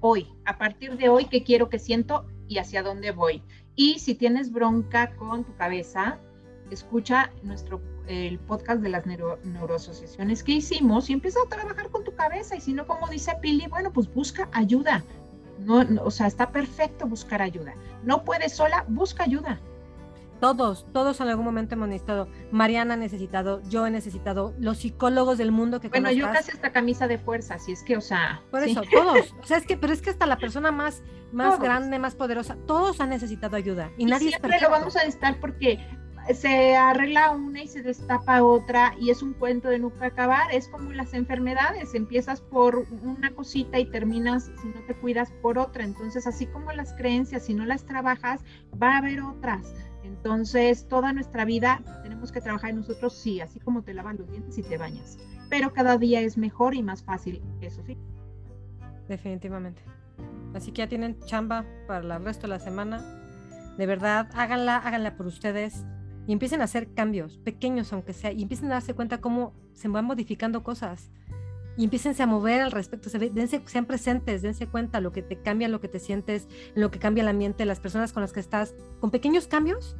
hoy. 0.00 0.26
A 0.44 0.58
partir 0.58 0.96
de 0.96 1.08
hoy, 1.08 1.26
¿qué 1.26 1.42
quiero 1.42 1.68
que 1.68 1.78
siento 1.78 2.26
y 2.48 2.58
hacia 2.58 2.82
dónde 2.82 3.10
voy? 3.10 3.42
Y 3.74 3.98
si 3.98 4.14
tienes 4.14 4.52
bronca 4.52 5.14
con 5.16 5.44
tu 5.44 5.54
cabeza, 5.56 6.18
escucha 6.70 7.30
nuestro 7.42 7.80
el 8.08 8.38
podcast 8.38 8.80
de 8.82 8.88
las 8.88 9.04
neuroasociaciones 9.06 10.42
que 10.44 10.52
hicimos 10.52 11.10
y 11.10 11.12
empieza 11.12 11.40
a 11.44 11.48
trabajar 11.48 11.90
con 11.90 12.04
tu 12.04 12.14
cabeza. 12.14 12.56
Y 12.56 12.60
si 12.60 12.72
no, 12.72 12.86
como 12.86 13.08
dice 13.08 13.32
Pili, 13.40 13.66
bueno, 13.66 13.92
pues 13.92 14.12
busca 14.12 14.48
ayuda. 14.52 15.02
no, 15.58 15.84
o 16.04 16.10
sea, 16.10 16.26
está 16.26 16.52
perfecto 16.52 17.06
buscar 17.06 17.42
ayuda. 17.42 17.74
No 18.04 18.24
puedes 18.24 18.52
sola, 18.52 18.84
busca 18.88 19.24
ayuda. 19.24 19.60
Todos, 20.40 20.86
todos 20.92 21.20
en 21.20 21.28
algún 21.28 21.44
momento 21.44 21.74
hemos 21.74 21.88
necesitado. 21.88 22.28
Mariana 22.50 22.94
ha 22.94 22.96
necesitado, 22.96 23.62
yo 23.68 23.86
he 23.86 23.90
necesitado, 23.90 24.54
los 24.58 24.78
psicólogos 24.78 25.38
del 25.38 25.52
mundo 25.52 25.80
que 25.80 25.88
Bueno, 25.88 26.10
yo 26.10 26.30
casi 26.30 26.52
hasta 26.52 26.72
camisa 26.72 27.08
de 27.08 27.18
fuerza, 27.18 27.58
si 27.58 27.72
es 27.72 27.82
que, 27.82 27.96
o 27.96 28.00
sea. 28.00 28.42
Por 28.50 28.62
eso, 28.62 28.82
todos. 28.90 29.34
O 29.42 29.46
sea, 29.46 29.56
es 29.58 29.66
que, 29.66 29.76
pero 29.76 29.92
es 29.92 30.02
que 30.02 30.10
hasta 30.10 30.26
la 30.26 30.38
persona 30.38 30.72
más, 30.72 31.02
más 31.32 31.58
grande, 31.58 31.98
más 31.98 32.14
poderosa, 32.14 32.56
todos 32.66 33.00
han 33.00 33.10
necesitado 33.10 33.56
ayuda. 33.56 33.90
Y, 33.96 34.04
nadie 34.04 34.30
siempre 34.30 34.60
lo 34.60 34.70
vamos 34.70 34.96
a 34.96 35.00
necesitar 35.00 35.38
porque 35.40 35.78
se 36.34 36.74
arregla 36.74 37.30
una 37.30 37.62
y 37.62 37.68
se 37.68 37.82
destapa 37.82 38.42
otra 38.42 38.94
y 38.98 39.10
es 39.10 39.22
un 39.22 39.32
cuento 39.34 39.68
de 39.68 39.78
nunca 39.78 40.06
acabar. 40.06 40.52
Es 40.52 40.68
como 40.68 40.92
las 40.92 41.14
enfermedades, 41.14 41.94
empiezas 41.94 42.40
por 42.40 42.86
una 43.02 43.30
cosita 43.30 43.78
y 43.78 43.86
terminas, 43.90 44.50
si 44.60 44.68
no 44.68 44.80
te 44.86 44.94
cuidas, 44.94 45.30
por 45.42 45.58
otra. 45.58 45.84
Entonces, 45.84 46.26
así 46.26 46.46
como 46.46 46.72
las 46.72 46.92
creencias, 46.94 47.44
si 47.44 47.54
no 47.54 47.64
las 47.64 47.84
trabajas, 47.84 48.42
va 48.80 48.94
a 48.94 48.98
haber 48.98 49.20
otras. 49.22 49.72
Entonces, 50.06 50.86
toda 50.88 51.12
nuestra 51.12 51.44
vida 51.44 51.82
tenemos 52.02 52.32
que 52.32 52.40
trabajar 52.40 52.70
en 52.70 52.76
nosotros, 52.76 53.14
sí, 53.14 53.40
así 53.40 53.60
como 53.60 53.82
te 53.82 53.92
lavan 53.92 54.16
los 54.18 54.30
dientes 54.30 54.56
y 54.56 54.62
te 54.62 54.78
bañas. 54.78 55.18
Pero 55.50 55.72
cada 55.72 55.98
día 55.98 56.20
es 56.20 56.38
mejor 56.38 56.74
y 56.74 56.82
más 56.82 57.02
fácil, 57.02 57.42
eso 57.60 57.82
sí. 57.84 57.98
Definitivamente. 59.08 59.82
Así 60.54 60.72
que 60.72 60.78
ya 60.78 60.88
tienen 60.88 61.18
chamba 61.20 61.64
para 61.86 62.16
el 62.16 62.24
resto 62.24 62.42
de 62.42 62.48
la 62.48 62.58
semana. 62.58 63.04
De 63.76 63.86
verdad, 63.86 64.28
háganla, 64.34 64.76
háganla 64.76 65.16
por 65.16 65.26
ustedes 65.26 65.84
y 66.26 66.32
empiecen 66.32 66.60
a 66.60 66.64
hacer 66.64 66.92
cambios, 66.94 67.38
pequeños 67.38 67.92
aunque 67.92 68.12
sea, 68.12 68.32
y 68.32 68.42
empiecen 68.42 68.66
a 68.66 68.74
darse 68.74 68.94
cuenta 68.94 69.20
cómo 69.20 69.52
se 69.74 69.88
van 69.88 70.04
modificando 70.04 70.62
cosas. 70.62 71.10
Y 71.76 71.84
empiecen 71.84 72.20
a 72.20 72.26
mover 72.26 72.62
al 72.62 72.72
respecto, 72.72 73.10
se, 73.10 73.18
dense, 73.18 73.62
sean 73.66 73.84
presentes, 73.84 74.42
dense 74.42 74.66
cuenta 74.66 75.00
lo 75.00 75.12
que 75.12 75.22
te 75.22 75.40
cambia, 75.42 75.68
lo 75.68 75.80
que 75.80 75.88
te 75.88 75.98
sientes, 75.98 76.48
lo 76.74 76.90
que 76.90 76.98
cambia 76.98 77.22
el 77.22 77.28
ambiente, 77.28 77.64
las 77.66 77.80
personas 77.80 78.12
con 78.12 78.22
las 78.22 78.32
que 78.32 78.40
estás. 78.40 78.74
Con 79.00 79.10
pequeños 79.10 79.46
cambios 79.46 79.96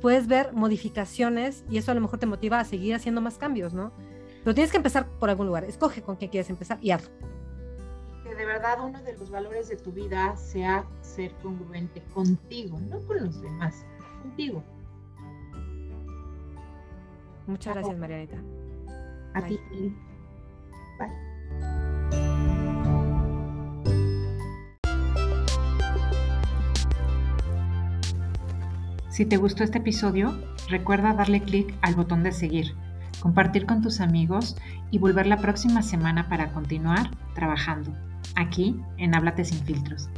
puedes 0.00 0.26
ver 0.26 0.52
modificaciones 0.52 1.64
y 1.70 1.78
eso 1.78 1.90
a 1.90 1.94
lo 1.94 2.00
mejor 2.00 2.18
te 2.18 2.26
motiva 2.26 2.60
a 2.60 2.64
seguir 2.64 2.94
haciendo 2.94 3.20
más 3.20 3.36
cambios, 3.36 3.74
¿no? 3.74 3.92
Pero 4.42 4.54
tienes 4.54 4.70
que 4.70 4.76
empezar 4.76 5.08
por 5.18 5.30
algún 5.30 5.46
lugar. 5.46 5.64
Escoge 5.64 6.02
con 6.02 6.16
qué 6.16 6.28
quieres 6.28 6.50
empezar 6.50 6.78
y 6.82 6.90
hazlo. 6.90 7.10
Que 8.22 8.34
de 8.34 8.44
verdad 8.44 8.78
uno 8.82 9.02
de 9.02 9.16
los 9.16 9.30
valores 9.30 9.68
de 9.68 9.76
tu 9.76 9.92
vida 9.92 10.36
sea 10.36 10.86
ser 11.00 11.32
congruente 11.42 12.02
contigo, 12.12 12.78
no 12.80 13.00
con 13.00 13.24
los 13.24 13.40
demás, 13.40 13.84
contigo. 14.22 14.62
Muchas 17.46 17.74
gracias, 17.74 17.98
Marianita. 17.98 18.36
A 19.34 19.42
ti. 19.42 19.58
Si 29.14 29.24
te 29.24 29.36
gustó 29.36 29.62
este 29.62 29.78
episodio, 29.78 30.36
recuerda 30.68 31.14
darle 31.14 31.40
clic 31.40 31.72
al 31.82 31.94
botón 31.94 32.24
de 32.24 32.32
seguir, 32.32 32.74
compartir 33.20 33.64
con 33.64 33.80
tus 33.80 34.00
amigos 34.00 34.56
y 34.90 34.98
volver 34.98 35.28
la 35.28 35.36
próxima 35.36 35.82
semana 35.82 36.28
para 36.28 36.52
continuar 36.52 37.12
trabajando 37.32 37.94
aquí 38.34 38.74
en 38.96 39.14
Háblate 39.14 39.44
sin 39.44 39.64
filtros. 39.64 40.08